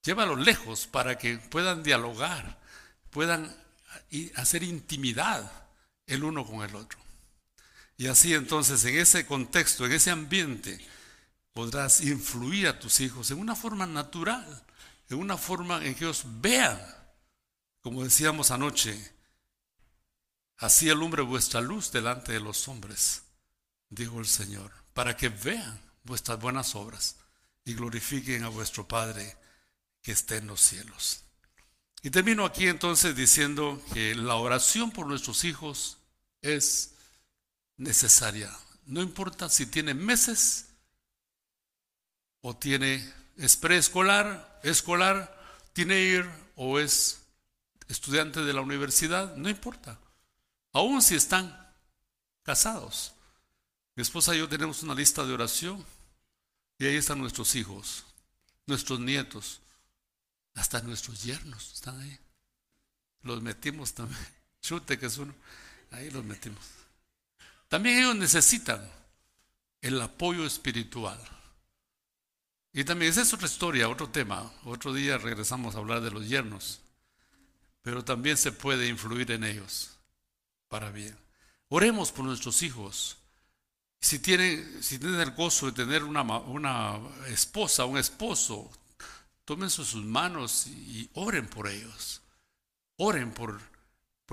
Llévalo 0.03 0.37
lejos 0.37 0.87
para 0.87 1.17
que 1.17 1.37
puedan 1.37 1.83
dialogar, 1.83 2.61
puedan 3.09 3.53
hacer 4.35 4.63
intimidad 4.63 5.51
el 6.07 6.23
uno 6.23 6.45
con 6.45 6.63
el 6.63 6.73
otro. 6.75 6.97
Y 7.97 8.07
así 8.07 8.33
entonces 8.33 8.85
en 8.85 8.97
ese 8.97 9.25
contexto, 9.25 9.85
en 9.85 9.91
ese 9.91 10.11
ambiente, 10.11 10.79
podrás 11.53 11.99
influir 11.99 12.69
a 12.69 12.79
tus 12.79 13.01
hijos 13.01 13.29
en 13.31 13.39
una 13.39 13.57
forma 13.57 13.85
natural, 13.85 14.63
en 15.09 15.17
una 15.17 15.37
forma 15.37 15.83
en 15.85 15.93
que 15.95 16.05
ellos 16.05 16.23
vean 16.25 16.79
como 17.81 18.03
decíamos 18.03 18.51
anoche, 18.51 19.13
así 20.57 20.89
alumbre 20.89 21.21
vuestra 21.21 21.61
luz 21.61 21.91
delante 21.91 22.33
de 22.33 22.39
los 22.39 22.67
hombres, 22.67 23.23
dijo 23.89 24.19
el 24.19 24.27
Señor, 24.27 24.71
para 24.93 25.15
que 25.15 25.29
vean 25.29 25.81
vuestras 26.03 26.39
buenas 26.39 26.75
obras 26.75 27.17
y 27.63 27.73
glorifiquen 27.73 28.43
a 28.43 28.49
vuestro 28.49 28.87
Padre 28.87 29.37
que 30.01 30.11
esté 30.11 30.37
en 30.37 30.47
los 30.47 30.61
cielos. 30.61 31.21
Y 32.01 32.09
termino 32.09 32.45
aquí 32.45 32.67
entonces 32.67 33.15
diciendo 33.15 33.81
que 33.93 34.15
la 34.15 34.35
oración 34.35 34.91
por 34.91 35.05
nuestros 35.05 35.43
hijos 35.43 35.97
es 36.41 36.95
necesaria. 37.77 38.49
No 38.85 39.01
importa 39.01 39.49
si 39.49 39.65
tiene 39.65 39.93
meses 39.93 40.67
o 42.41 42.55
tiene 42.55 43.13
es 43.37 43.55
preescolar, 43.55 44.59
escolar, 44.63 45.37
ir 45.75 46.29
o 46.55 46.77
es 46.77 47.21
estudiantes 47.89 48.45
de 48.45 48.53
la 48.53 48.61
universidad, 48.61 49.35
no 49.35 49.49
importa. 49.49 49.99
Aún 50.71 51.01
si 51.01 51.15
están 51.15 51.67
casados. 52.43 53.13
Mi 53.95 54.03
esposa 54.03 54.33
y 54.33 54.39
yo 54.39 54.47
tenemos 54.47 54.81
una 54.83 54.95
lista 54.95 55.25
de 55.25 55.33
oración 55.33 55.83
y 56.77 56.85
ahí 56.85 56.95
están 56.95 57.19
nuestros 57.19 57.53
hijos, 57.55 58.05
nuestros 58.65 59.01
nietos, 59.01 59.59
hasta 60.55 60.81
nuestros 60.81 61.23
yernos 61.23 61.73
están 61.73 61.99
ahí. 61.99 62.17
Los 63.23 63.41
metimos 63.41 63.93
también. 63.93 64.25
Chute 64.61 64.97
que 64.97 65.07
es 65.07 65.17
uno. 65.17 65.33
ahí 65.91 66.09
los 66.11 66.23
metimos. 66.23 66.63
También 67.67 67.99
ellos 67.99 68.15
necesitan 68.15 68.89
el 69.81 70.01
apoyo 70.01 70.45
espiritual. 70.45 71.19
Y 72.71 72.83
también 72.83 73.11
esa 73.11 73.21
es 73.23 73.33
otra 73.33 73.47
historia, 73.47 73.89
otro 73.89 74.09
tema. 74.09 74.51
Otro 74.63 74.93
día 74.93 75.17
regresamos 75.17 75.75
a 75.75 75.79
hablar 75.79 76.01
de 76.01 76.11
los 76.11 76.27
yernos. 76.27 76.81
Pero 77.81 78.03
también 78.03 78.37
se 78.37 78.51
puede 78.51 78.87
influir 78.87 79.31
en 79.31 79.43
ellos 79.43 79.91
para 80.67 80.91
bien. 80.91 81.17
Oremos 81.69 82.11
por 82.11 82.25
nuestros 82.25 82.61
hijos. 82.63 83.17
Si 84.01 84.19
tienen, 84.19 84.81
el 85.01 85.31
gozo 85.31 85.67
de 85.67 85.71
tener 85.73 86.03
una, 86.03 86.99
esposa, 87.27 87.85
un 87.85 87.97
esposo, 87.97 88.69
tomen 89.45 89.69
sus 89.69 89.95
manos 89.95 90.67
y 90.67 91.09
oren 91.13 91.47
por 91.47 91.67
ellos. 91.67 92.21
Oren 92.97 93.31
por, 93.31 93.59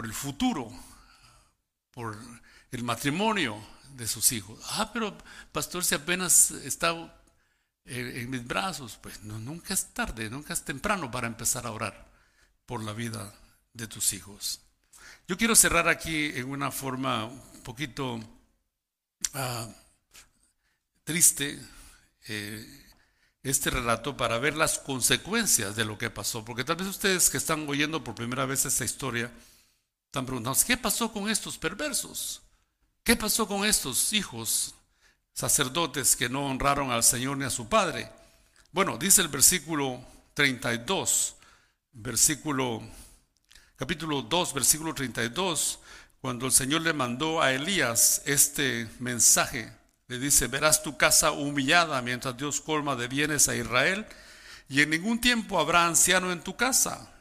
el 0.02 0.12
futuro, 0.12 0.70
por 1.90 2.16
el 2.70 2.82
matrimonio 2.84 3.60
de 3.96 4.06
sus 4.06 4.32
hijos. 4.32 4.58
Ah, 4.70 4.90
pero 4.92 5.16
pastor, 5.52 5.84
si 5.84 5.94
apenas 5.94 6.50
está 6.50 6.94
en, 7.84 8.30
mis 8.30 8.46
brazos, 8.46 8.98
pues 9.00 9.22
nunca 9.22 9.74
es 9.74 9.86
tarde, 9.92 10.30
nunca 10.30 10.52
es 10.52 10.64
temprano 10.64 11.10
para 11.10 11.26
empezar 11.26 11.66
a 11.66 11.72
orar 11.72 12.15
por 12.66 12.82
la 12.82 12.92
vida 12.92 13.32
de 13.72 13.86
tus 13.86 14.12
hijos. 14.12 14.60
Yo 15.28 15.36
quiero 15.36 15.54
cerrar 15.54 15.88
aquí 15.88 16.32
en 16.34 16.50
una 16.50 16.70
forma 16.70 17.24
un 17.24 17.62
poquito 17.62 18.20
ah, 19.34 19.68
triste 21.04 21.58
eh, 22.28 22.84
este 23.42 23.70
relato 23.70 24.16
para 24.16 24.38
ver 24.38 24.56
las 24.56 24.78
consecuencias 24.80 25.76
de 25.76 25.84
lo 25.84 25.96
que 25.96 26.10
pasó, 26.10 26.44
porque 26.44 26.64
tal 26.64 26.76
vez 26.76 26.88
ustedes 26.88 27.30
que 27.30 27.36
están 27.36 27.68
oyendo 27.68 28.02
por 28.02 28.16
primera 28.16 28.44
vez 28.44 28.64
esta 28.64 28.84
historia 28.84 29.30
están 30.06 30.26
preguntando, 30.26 30.58
¿qué 30.66 30.76
pasó 30.76 31.12
con 31.12 31.28
estos 31.28 31.56
perversos? 31.56 32.42
¿Qué 33.04 33.14
pasó 33.14 33.46
con 33.46 33.64
estos 33.64 34.12
hijos 34.12 34.74
sacerdotes 35.32 36.16
que 36.16 36.28
no 36.28 36.46
honraron 36.46 36.90
al 36.90 37.04
Señor 37.04 37.36
ni 37.36 37.44
a 37.44 37.50
su 37.50 37.68
Padre? 37.68 38.10
Bueno, 38.72 38.98
dice 38.98 39.22
el 39.22 39.28
versículo 39.28 40.04
32, 40.34 41.35
versículo, 41.96 42.82
capítulo 43.76 44.22
2, 44.22 44.54
versículo 44.54 44.94
32, 44.94 45.80
cuando 46.20 46.46
el 46.46 46.52
Señor 46.52 46.82
le 46.82 46.92
mandó 46.92 47.40
a 47.40 47.52
Elías 47.52 48.22
este 48.26 48.88
mensaje, 49.00 49.72
le 50.08 50.18
dice, 50.18 50.46
verás 50.46 50.82
tu 50.82 50.96
casa 50.96 51.32
humillada 51.32 52.00
mientras 52.02 52.36
Dios 52.36 52.60
colma 52.60 52.96
de 52.96 53.08
bienes 53.08 53.48
a 53.48 53.56
Israel, 53.56 54.06
y 54.68 54.82
en 54.82 54.90
ningún 54.90 55.20
tiempo 55.20 55.58
habrá 55.58 55.86
anciano 55.86 56.32
en 56.32 56.42
tu 56.42 56.56
casa. 56.56 57.12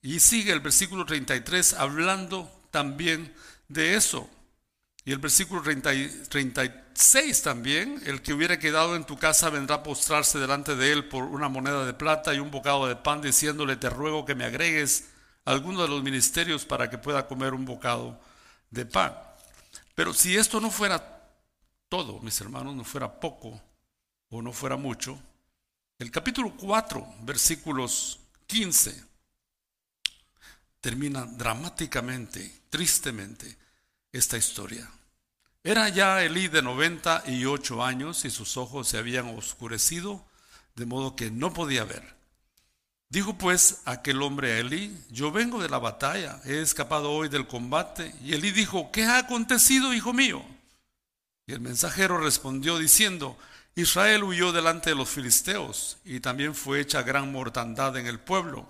Y 0.00 0.20
sigue 0.20 0.52
el 0.52 0.60
versículo 0.60 1.04
33 1.04 1.74
hablando 1.74 2.50
también 2.70 3.34
de 3.68 3.94
eso. 3.94 4.30
Y 5.04 5.12
el 5.12 5.18
versículo 5.18 5.62
36 6.96 7.42
también, 7.42 8.02
el 8.06 8.22
que 8.22 8.32
hubiera 8.32 8.58
quedado 8.58 8.96
en 8.96 9.04
tu 9.04 9.18
casa 9.18 9.50
vendrá 9.50 9.76
a 9.76 9.82
postrarse 9.82 10.38
delante 10.38 10.74
de 10.76 10.92
él 10.92 11.06
por 11.06 11.24
una 11.24 11.50
moneda 11.50 11.84
de 11.84 11.92
plata 11.92 12.32
y 12.32 12.38
un 12.38 12.50
bocado 12.50 12.86
de 12.86 12.96
pan, 12.96 13.20
diciéndole, 13.20 13.76
te 13.76 13.90
ruego 13.90 14.24
que 14.24 14.34
me 14.34 14.46
agregues 14.46 15.10
alguno 15.44 15.82
de 15.82 15.88
los 15.88 16.02
ministerios 16.02 16.64
para 16.64 16.88
que 16.88 16.96
pueda 16.96 17.26
comer 17.26 17.52
un 17.52 17.66
bocado 17.66 18.18
de 18.70 18.86
pan. 18.86 19.14
Pero 19.94 20.14
si 20.14 20.38
esto 20.38 20.58
no 20.58 20.70
fuera 20.70 21.22
todo, 21.90 22.18
mis 22.20 22.40
hermanos, 22.40 22.74
no 22.74 22.82
fuera 22.82 23.20
poco 23.20 23.60
o 24.30 24.40
no 24.40 24.54
fuera 24.54 24.78
mucho, 24.78 25.20
el 25.98 26.10
capítulo 26.10 26.56
4, 26.56 27.06
versículos 27.24 28.20
15, 28.46 29.04
termina 30.80 31.26
dramáticamente, 31.26 32.62
tristemente 32.70 33.54
esta 34.10 34.38
historia. 34.38 34.90
Era 35.66 35.88
ya 35.88 36.22
Elí 36.22 36.46
de 36.46 36.62
98 36.62 37.84
años 37.84 38.24
y 38.24 38.30
sus 38.30 38.56
ojos 38.56 38.86
se 38.86 38.98
habían 38.98 39.36
oscurecido, 39.36 40.24
de 40.76 40.86
modo 40.86 41.16
que 41.16 41.32
no 41.32 41.52
podía 41.52 41.82
ver. 41.82 42.14
Dijo 43.08 43.36
pues 43.36 43.82
aquel 43.84 44.22
hombre 44.22 44.52
a 44.52 44.58
Elí, 44.60 44.96
yo 45.10 45.32
vengo 45.32 45.60
de 45.60 45.68
la 45.68 45.80
batalla, 45.80 46.40
he 46.44 46.60
escapado 46.60 47.10
hoy 47.10 47.28
del 47.28 47.48
combate. 47.48 48.14
Y 48.22 48.34
Elí 48.34 48.52
dijo, 48.52 48.92
¿qué 48.92 49.06
ha 49.06 49.18
acontecido, 49.18 49.92
hijo 49.92 50.12
mío? 50.12 50.40
Y 51.48 51.52
el 51.52 51.58
mensajero 51.58 52.18
respondió 52.18 52.78
diciendo, 52.78 53.36
Israel 53.74 54.22
huyó 54.22 54.52
delante 54.52 54.90
de 54.90 54.96
los 54.96 55.08
filisteos 55.08 55.96
y 56.04 56.20
también 56.20 56.54
fue 56.54 56.78
hecha 56.78 57.02
gran 57.02 57.32
mortandad 57.32 57.96
en 57.96 58.06
el 58.06 58.20
pueblo. 58.20 58.68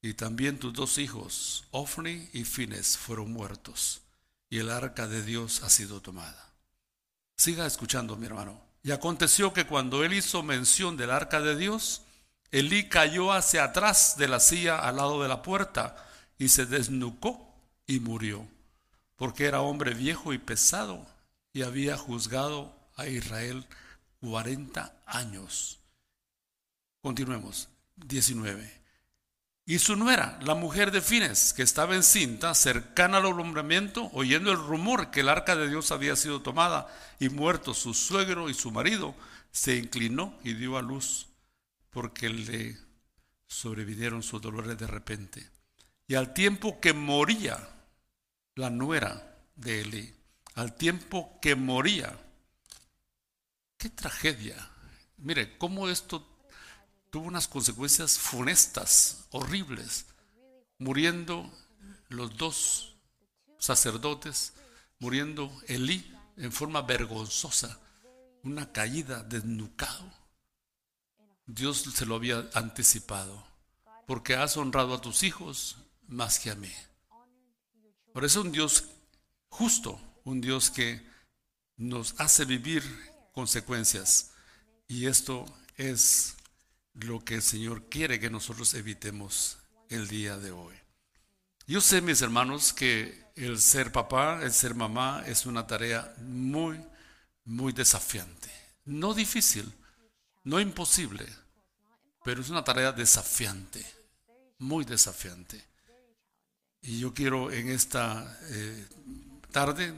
Y 0.00 0.14
también 0.14 0.58
tus 0.58 0.72
dos 0.72 0.96
hijos, 0.96 1.64
Ofni 1.72 2.30
y 2.32 2.44
Fines, 2.44 2.96
fueron 2.96 3.34
muertos 3.34 4.00
y 4.48 4.58
el 4.58 4.70
arca 4.70 5.06
de 5.08 5.22
Dios 5.22 5.62
ha 5.62 5.70
sido 5.70 6.00
tomada. 6.00 6.52
Siga 7.36 7.66
escuchando, 7.66 8.16
mi 8.16 8.26
hermano. 8.26 8.60
Y 8.82 8.92
aconteció 8.92 9.52
que 9.52 9.66
cuando 9.66 10.04
él 10.04 10.12
hizo 10.12 10.42
mención 10.42 10.96
del 10.96 11.10
arca 11.10 11.40
de 11.40 11.56
Dios, 11.56 12.02
Elí 12.52 12.88
cayó 12.88 13.32
hacia 13.32 13.64
atrás 13.64 14.16
de 14.16 14.28
la 14.28 14.40
silla 14.40 14.78
al 14.78 14.96
lado 14.96 15.22
de 15.22 15.28
la 15.28 15.42
puerta 15.42 15.96
y 16.38 16.48
se 16.48 16.66
desnucó 16.66 17.52
y 17.86 18.00
murió, 18.00 18.46
porque 19.16 19.46
era 19.46 19.60
hombre 19.60 19.94
viejo 19.94 20.32
y 20.32 20.38
pesado 20.38 21.06
y 21.52 21.62
había 21.62 21.96
juzgado 21.96 22.76
a 22.96 23.06
Israel 23.08 23.66
cuarenta 24.20 24.94
años. 25.06 25.80
Continuemos. 27.02 27.68
19. 27.96 28.85
Y 29.68 29.80
su 29.80 29.96
nuera, 29.96 30.38
la 30.42 30.54
mujer 30.54 30.92
de 30.92 31.00
Fines, 31.00 31.52
que 31.52 31.62
estaba 31.62 31.96
encinta, 31.96 32.54
cercana 32.54 33.18
al 33.18 33.26
alumbramiento, 33.26 34.08
oyendo 34.12 34.52
el 34.52 34.58
rumor 34.58 35.10
que 35.10 35.20
el 35.20 35.28
arca 35.28 35.56
de 35.56 35.68
Dios 35.68 35.90
había 35.90 36.14
sido 36.14 36.40
tomada 36.40 36.86
y 37.18 37.30
muerto 37.30 37.74
su 37.74 37.92
suegro 37.92 38.48
y 38.48 38.54
su 38.54 38.70
marido, 38.70 39.16
se 39.50 39.76
inclinó 39.76 40.38
y 40.44 40.54
dio 40.54 40.78
a 40.78 40.82
luz, 40.82 41.26
porque 41.90 42.28
le 42.28 42.78
sobrevivieron 43.48 44.22
sus 44.22 44.40
dolores 44.40 44.78
de 44.78 44.86
repente. 44.86 45.50
Y 46.06 46.14
al 46.14 46.32
tiempo 46.32 46.78
que 46.78 46.92
moría 46.92 47.58
la 48.54 48.70
nuera 48.70 49.36
de 49.56 49.80
Eli, 49.80 50.14
al 50.54 50.76
tiempo 50.76 51.40
que 51.42 51.56
moría, 51.56 52.16
qué 53.76 53.90
tragedia. 53.90 54.70
Mire, 55.16 55.58
cómo 55.58 55.88
esto 55.88 56.35
tuvo 57.16 57.28
unas 57.28 57.48
consecuencias 57.48 58.18
funestas, 58.18 59.24
horribles, 59.30 60.04
muriendo 60.78 61.50
los 62.10 62.36
dos 62.36 62.94
sacerdotes, 63.58 64.52
muriendo 64.98 65.50
Elí 65.66 66.14
en 66.36 66.52
forma 66.52 66.82
vergonzosa, 66.82 67.80
una 68.42 68.70
caída 68.70 69.22
desnucado. 69.22 70.12
Dios 71.46 71.84
se 71.94 72.04
lo 72.04 72.16
había 72.16 72.50
anticipado, 72.52 73.46
porque 74.06 74.36
has 74.36 74.58
honrado 74.58 74.92
a 74.92 75.00
tus 75.00 75.22
hijos 75.22 75.78
más 76.08 76.38
que 76.38 76.50
a 76.50 76.54
mí. 76.54 76.72
Por 78.12 78.26
eso 78.26 78.42
un 78.42 78.52
Dios 78.52 78.90
justo, 79.48 79.98
un 80.24 80.42
Dios 80.42 80.68
que 80.68 81.02
nos 81.78 82.14
hace 82.20 82.44
vivir 82.44 82.82
consecuencias. 83.32 84.32
Y 84.86 85.06
esto 85.06 85.46
es 85.78 86.35
lo 87.00 87.24
que 87.24 87.36
el 87.36 87.42
Señor 87.42 87.88
quiere 87.88 88.18
que 88.20 88.30
nosotros 88.30 88.74
evitemos 88.74 89.58
el 89.88 90.08
día 90.08 90.36
de 90.36 90.50
hoy. 90.50 90.74
Yo 91.66 91.80
sé, 91.80 92.00
mis 92.00 92.22
hermanos, 92.22 92.72
que 92.72 93.26
el 93.34 93.60
ser 93.60 93.92
papá, 93.92 94.40
el 94.42 94.52
ser 94.52 94.74
mamá 94.74 95.22
es 95.26 95.46
una 95.46 95.66
tarea 95.66 96.14
muy, 96.18 96.80
muy 97.44 97.72
desafiante. 97.72 98.50
No 98.84 99.14
difícil, 99.14 99.72
no 100.44 100.60
imposible, 100.60 101.26
pero 102.24 102.40
es 102.40 102.50
una 102.50 102.64
tarea 102.64 102.92
desafiante, 102.92 103.84
muy 104.58 104.84
desafiante. 104.84 105.62
Y 106.82 107.00
yo 107.00 107.12
quiero 107.12 107.50
en 107.50 107.68
esta 107.68 108.38
eh, 108.44 108.86
tarde 109.50 109.92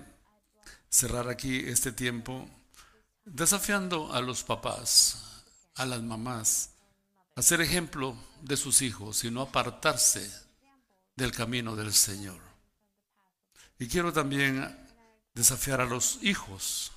cerrar 0.89 1.29
aquí 1.29 1.59
este 1.67 1.93
tiempo 1.93 2.49
desafiando 3.25 4.13
a 4.13 4.23
los 4.23 4.43
papás, 4.43 5.45
a 5.75 5.85
las 5.85 6.03
mamás, 6.03 6.71
a 7.39 7.43
ser 7.43 7.61
ejemplo 7.61 8.17
de 8.43 8.57
sus 8.57 8.83
hijos 8.83 9.23
y 9.23 9.31
no 9.31 9.43
apartarse 9.43 10.29
del 11.15 11.31
camino 11.31 11.77
del 11.77 11.95
Señor. 11.95 12.41
Y 13.79 13.87
quiero 13.87 14.13
también 14.13 14.77
desafiar 15.35 15.81
a 15.81 15.87
los 15.87 16.19
hijos 16.23 16.91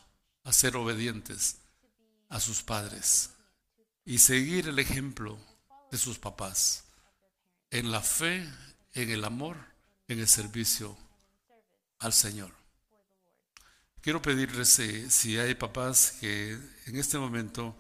a 0.43 0.51
ser 0.51 0.77
obedientes 0.77 1.57
a 2.29 2.39
sus 2.39 2.63
padres 2.63 3.29
y 4.03 4.17
seguir 4.17 4.67
el 4.67 4.79
ejemplo 4.79 5.37
de 5.91 5.99
sus 5.99 6.17
papás 6.17 6.85
en 7.69 7.91
la 7.91 8.01
fe, 8.01 8.51
en 8.95 9.11
el 9.11 9.23
amor, 9.23 9.57
en 10.07 10.17
el 10.17 10.27
servicio 10.27 10.97
al 11.99 12.13
Señor. 12.13 12.51
Quiero 14.01 14.23
pedirles 14.23 14.69
si, 14.69 15.37
hay 15.37 15.53
papás 15.53 16.17
que 16.19 16.53
en 16.87 16.95
este 16.95 17.19
momento 17.19 17.77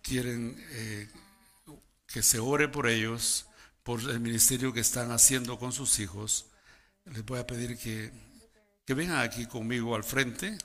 quieren 0.00 0.56
eh, 0.70 1.10
que 2.14 2.22
se 2.22 2.38
ore 2.38 2.68
por 2.68 2.86
ellos, 2.86 3.46
por 3.82 4.00
el 4.00 4.20
ministerio 4.20 4.72
que 4.72 4.78
están 4.78 5.10
haciendo 5.10 5.58
con 5.58 5.72
sus 5.72 5.98
hijos. 5.98 6.46
Les 7.06 7.26
voy 7.26 7.40
a 7.40 7.46
pedir 7.46 7.76
que 7.76 8.12
que 8.84 8.94
vengan 8.94 9.18
aquí 9.18 9.46
conmigo 9.46 9.96
al 9.96 10.04
frente. 10.04 10.56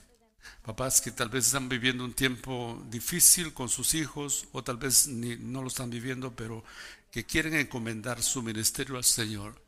Papás 0.62 1.00
que 1.00 1.10
tal 1.10 1.28
vez 1.28 1.46
están 1.46 1.68
viviendo 1.68 2.04
un 2.04 2.14
tiempo 2.14 2.80
difícil 2.88 3.52
con 3.52 3.68
sus 3.68 3.94
hijos 3.94 4.46
o 4.52 4.62
tal 4.62 4.76
vez 4.76 5.08
ni, 5.08 5.36
no 5.36 5.60
lo 5.62 5.66
están 5.66 5.90
viviendo, 5.90 6.36
pero 6.36 6.62
que 7.10 7.26
quieren 7.26 7.54
encomendar 7.54 8.22
su 8.22 8.42
ministerio 8.42 8.96
al 8.96 9.04
Señor. 9.04 9.60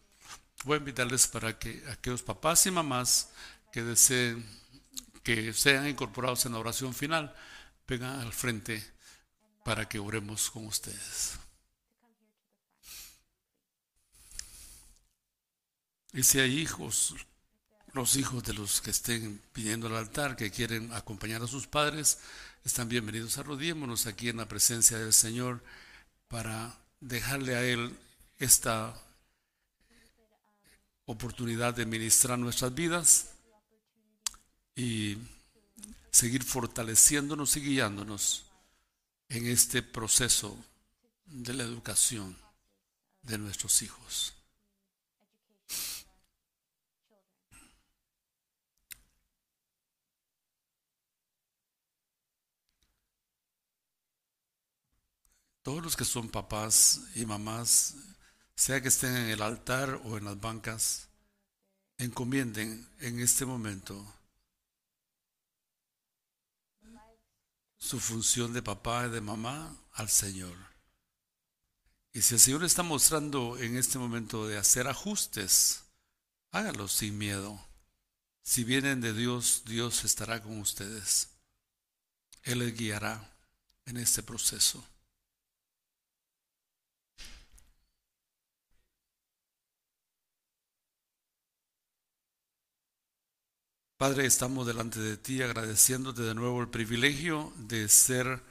Voy 0.64 0.76
a 0.76 0.78
invitarles 0.78 1.26
para 1.26 1.59
que 1.59 1.83
aquellos 1.91 2.22
papás 2.22 2.64
y 2.66 2.70
mamás 2.70 3.30
que 3.72 3.83
deseen 3.83 4.47
que 5.24 5.53
sean 5.53 5.89
incorporados 5.89 6.47
en 6.47 6.53
la 6.53 6.59
oración 6.59 6.95
final 6.95 7.35
vengan 7.89 8.20
al 8.20 8.33
frente 8.33 8.85
para 9.64 9.89
que 9.89 9.99
oremos 9.99 10.49
con 10.49 10.66
ustedes. 10.66 11.41
Y 16.15 16.25
si 16.25 16.41
hay 16.41 16.59
hijos, 16.59 17.15
los 17.95 18.17
hijos 18.17 18.45
de 18.45 18.53
los 18.53 18.83
que 18.83 18.91
estén 18.91 19.41
pidiendo 19.55 19.87
al 19.87 19.97
altar, 19.97 20.37
que 20.37 20.51
quieren 20.51 20.93
acompañar 20.93 21.43
a 21.43 21.47
sus 21.47 21.67
padres, 21.67 22.19
están 22.65 22.89
bienvenidos. 22.91 23.39
Arrodillémonos 23.39 24.07
aquí 24.07 24.29
en 24.29 24.37
la 24.37 24.47
presencia 24.47 24.99
del 24.99 25.15
Señor 25.15 25.63
para 26.29 26.79
dejarle 27.01 27.57
a 27.57 27.65
Él 27.65 27.99
esta 28.39 28.95
oportunidad 31.07 31.73
de 31.75 31.87
ministrar 31.87 32.39
nuestras 32.39 32.75
vidas 32.75 33.31
y 34.77 35.17
seguir 36.11 36.45
fortaleciéndonos 36.45 37.57
y 37.57 37.61
guiándonos 37.61 38.45
en 39.31 39.47
este 39.47 39.83
proceso 39.83 40.63
de 41.25 41.55
la 41.55 41.63
educación 41.63 42.37
de 43.23 43.39
nuestros 43.39 43.81
hijos. 43.81 44.35
Todos 55.63 55.83
los 55.83 55.97
que 55.97 56.05
son 56.05 56.29
papás 56.29 57.03
y 57.15 57.25
mamás, 57.25 57.95
sea 58.55 58.81
que 58.81 58.89
estén 58.89 59.17
en 59.17 59.29
el 59.31 59.43
altar 59.43 60.01
o 60.05 60.19
en 60.19 60.25
las 60.25 60.41
bancas, 60.41 61.09
encomienden 61.99 62.89
en 63.01 63.21
este 63.21 63.47
momento 63.47 64.05
su 67.79 67.99
función 68.01 68.53
de 68.53 68.63
papá 68.63 69.07
y 69.07 69.11
de 69.11 69.21
mamá 69.21 69.77
al 69.95 70.09
Señor. 70.09 70.57
Y 72.13 72.23
si 72.23 72.35
el 72.35 72.41
Señor 72.41 72.65
está 72.65 72.83
mostrando 72.83 73.57
en 73.59 73.77
este 73.77 73.99
momento 73.99 74.47
de 74.47 74.59
hacer 74.59 74.87
ajustes, 74.87 75.85
hágalos 76.51 76.93
sin 76.93 77.17
miedo. 77.19 77.59
Si 78.43 78.65
vienen 78.65 79.01
de 79.01 79.13
Dios, 79.13 79.63
Dios 79.65 80.05
estará 80.05 80.43
con 80.43 80.59
ustedes. 80.59 81.31
Él 82.43 82.59
les 82.59 82.77
guiará 82.77 83.33
en 83.87 83.97
este 83.97 84.23
proceso. 84.23 84.85
Padre, 94.03 94.26
estamos 94.26 94.66
delante 94.66 94.98
de 94.98 95.16
ti 95.16 95.42
agradeciéndote 95.42 96.22
de 96.22 96.34
nuevo 96.34 96.61
el 96.61 96.68
privilegio 96.68 97.53
de 97.57 97.88
ser 97.88 98.42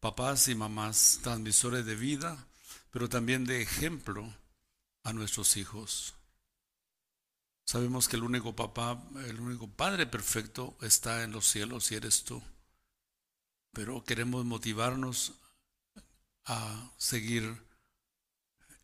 papás 0.00 0.48
y 0.48 0.54
mamás 0.54 1.20
transmisores 1.22 1.86
de 1.86 1.94
vida, 1.94 2.46
pero 2.90 3.08
también 3.08 3.46
de 3.46 3.62
ejemplo 3.62 4.30
a 5.04 5.14
nuestros 5.14 5.56
hijos. 5.56 6.12
Sabemos 7.64 8.06
que 8.06 8.16
el 8.16 8.22
único 8.22 8.54
papá, 8.54 9.02
el 9.26 9.40
único 9.40 9.66
padre 9.66 10.04
perfecto 10.04 10.76
está 10.82 11.22
en 11.22 11.32
los 11.32 11.46
cielos 11.46 11.90
y 11.90 11.94
eres 11.94 12.24
tú. 12.24 12.42
Pero 13.72 14.04
queremos 14.04 14.44
motivarnos 14.44 15.32
a 16.44 16.92
seguir 16.98 17.64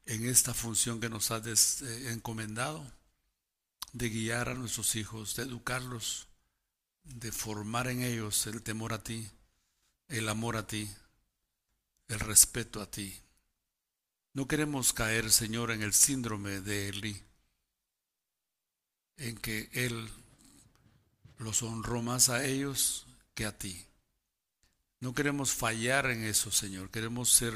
en 0.07 0.27
esta 0.27 0.55
función 0.55 1.03
que 1.03 1.11
nos 1.11 1.31
has 1.31 1.83
eh, 1.83 2.13
encomendado 2.13 2.83
de 3.95 4.09
guiar 4.11 4.49
a 4.49 4.55
nuestros 4.55 4.97
hijos, 4.97 5.37
de 5.37 5.45
educarlos, 5.45 6.27
de 7.05 7.31
formar 7.31 7.87
en 7.87 8.03
ellos 8.03 8.47
el 8.49 8.61
temor 8.63 8.93
a 8.93 9.03
ti, 9.03 9.31
el 10.09 10.29
amor 10.29 10.57
a 10.57 10.67
ti, 10.67 10.91
el 12.09 12.19
respeto 12.19 12.83
a 12.83 12.91
ti. 12.91 13.17
No 14.33 14.49
queremos 14.49 14.93
caer, 14.93 15.31
Señor, 15.31 15.71
en 15.71 15.83
el 15.83 15.95
síndrome 15.95 16.61
de 16.61 16.89
Eli, 16.89 17.23
en 19.17 19.37
que 19.37 19.71
Él 19.73 20.11
los 21.39 21.63
honró 21.63 22.03
más 22.03 22.31
a 22.31 22.45
ellos 22.45 23.07
que 23.33 23.47
a 23.47 23.57
ti. 23.57 23.87
No 24.99 25.15
queremos 25.15 25.53
fallar 25.53 26.11
en 26.11 26.25
eso, 26.25 26.51
Señor. 26.51 26.91
Queremos 26.91 27.31
ser 27.31 27.55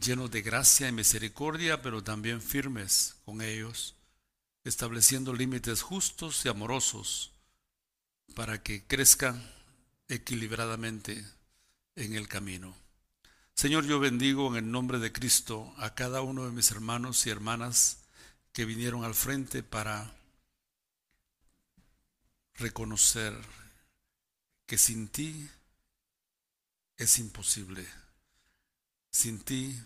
llenos 0.00 0.30
de 0.30 0.42
gracia 0.42 0.88
y 0.88 0.92
misericordia, 0.92 1.82
pero 1.82 2.04
también 2.04 2.40
firmes 2.40 3.16
con 3.24 3.42
ellos 3.42 3.96
estableciendo 4.66 5.32
límites 5.32 5.80
justos 5.80 6.44
y 6.44 6.48
amorosos 6.48 7.30
para 8.34 8.64
que 8.64 8.84
crezcan 8.84 9.48
equilibradamente 10.08 11.24
en 11.94 12.14
el 12.14 12.26
camino. 12.26 12.74
Señor, 13.54 13.86
yo 13.86 14.00
bendigo 14.00 14.48
en 14.48 14.64
el 14.64 14.70
nombre 14.70 14.98
de 14.98 15.12
Cristo 15.12 15.72
a 15.78 15.94
cada 15.94 16.20
uno 16.20 16.44
de 16.44 16.50
mis 16.50 16.72
hermanos 16.72 17.24
y 17.26 17.30
hermanas 17.30 17.98
que 18.52 18.64
vinieron 18.64 19.04
al 19.04 19.14
frente 19.14 19.62
para 19.62 20.12
reconocer 22.54 23.38
que 24.66 24.78
sin 24.78 25.06
ti 25.08 25.48
es 26.96 27.18
imposible. 27.18 27.86
Sin 29.12 29.38
ti 29.38 29.80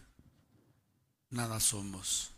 nada 1.29 1.61
somos. 1.61 2.33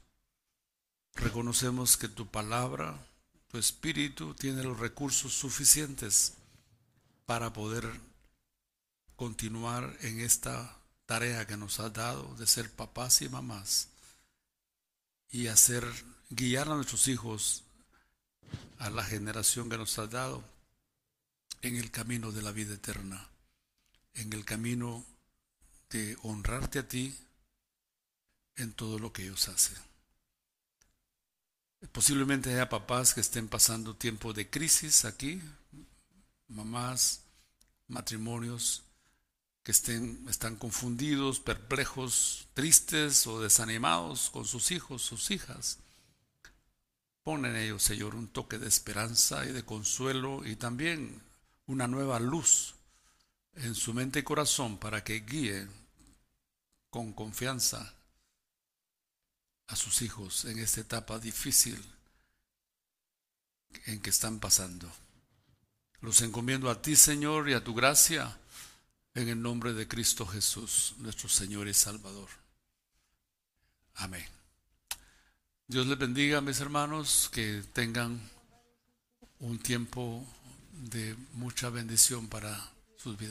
Reconocemos 1.15 1.97
que 1.97 2.09
tu 2.09 2.27
palabra, 2.27 3.07
tu 3.49 3.59
espíritu 3.59 4.35
tiene 4.35 4.63
los 4.63 4.79
recursos 4.79 5.33
suficientes 5.33 6.35
para 7.27 7.53
poder 7.53 7.89
continuar 9.17 9.97
en 10.01 10.21
esta 10.21 10.77
tarea 11.07 11.47
que 11.47 11.57
nos 11.57 11.79
has 11.81 11.93
dado 11.93 12.35
de 12.37 12.47
ser 12.47 12.71
papás 12.71 13.23
y 13.23 13.29
mamás 13.29 13.89
y 15.31 15.47
hacer 15.47 15.85
guiar 16.31 16.69
a 16.69 16.75
nuestros 16.75 17.09
hijos 17.09 17.65
a 18.79 18.91
la 18.91 19.05
generación 19.05 19.71
que 19.71 19.79
nos 19.79 19.99
has 19.99 20.11
dado 20.11 20.43
en 21.63 21.77
el 21.77 21.91
camino 21.91 22.33
de 22.33 22.43
la 22.43 22.53
vida 22.53 22.75
eterna, 22.75 23.29
en 24.15 24.33
el 24.33 24.45
camino 24.45 25.05
de 25.91 26.17
honrarte 26.23 26.81
a 26.81 26.89
ti 26.89 27.15
en 28.57 28.73
todo 28.73 28.99
lo 28.99 29.13
que 29.13 29.23
ellos 29.25 29.49
hacen. 29.49 29.92
Posiblemente 31.91 32.53
haya 32.53 32.69
papás 32.69 33.13
que 33.13 33.21
estén 33.21 33.49
pasando 33.49 33.97
tiempo 33.97 34.33
de 34.33 34.49
crisis 34.49 35.05
aquí, 35.05 35.43
mamás, 36.47 37.25
matrimonios 37.89 38.85
que 39.65 39.73
estén, 39.73 40.25
están 40.29 40.57
confundidos, 40.57 41.41
perplejos, 41.41 42.47
tristes 42.55 43.27
o 43.27 43.41
desanimados 43.41 44.31
con 44.31 44.45
sus 44.45 44.71
hijos, 44.71 45.03
sus 45.03 45.31
hijas. 45.33 45.79
Pon 47.25 47.47
en 47.47 47.57
ellos, 47.57 47.83
Señor, 47.83 48.15
un 48.15 48.29
toque 48.29 48.59
de 48.59 48.69
esperanza 48.69 49.45
y 49.45 49.53
de 49.53 49.65
consuelo 49.65 50.47
y 50.47 50.57
también 50.57 51.23
una 51.67 51.89
nueva 51.89 52.21
luz 52.21 52.75
en 53.55 53.75
su 53.75 53.93
mente 53.93 54.21
y 54.21 54.23
corazón 54.23 54.79
para 54.79 55.03
que 55.03 55.21
guíe 55.21 55.69
con 56.91 57.13
confianza 57.13 57.95
a 59.73 59.77
sus 59.77 60.03
hijos 60.03 60.45
en 60.45 60.59
esta 60.59 60.83
etapa 60.83 61.19
difícil 61.19 61.83
en 63.87 64.01
que 64.03 64.11
están 64.11 64.39
pasando. 64.39 64.87
Los 66.03 66.21
encomiendo 66.21 66.69
a 66.69 66.83
ti, 66.83 66.95
Señor, 66.95 67.49
y 67.49 67.55
a 67.55 67.65
tu 67.65 67.75
gracia, 67.75 68.39
en 69.15 69.29
el 69.29 69.41
nombre 69.41 69.73
de 69.73 69.89
Cristo 69.89 70.27
Jesús, 70.27 70.95
nuestro 70.99 71.31
Señor 71.31 71.69
y 71.69 71.75
Salvador. 71.75 72.29
Amén. 73.95 74.27
Dios 75.67 75.87
les 75.87 75.99
bendiga, 75.99 76.43
mis 76.43 76.61
hermanos, 76.61 77.31
que 77.33 77.63
tengan 77.73 78.21
un 79.39 79.59
tiempo 79.59 80.23
de 80.73 81.17
mucha 81.33 81.71
bendición 81.71 82.29
para 82.29 82.73
sus 82.99 83.17
vidas. 83.17 83.31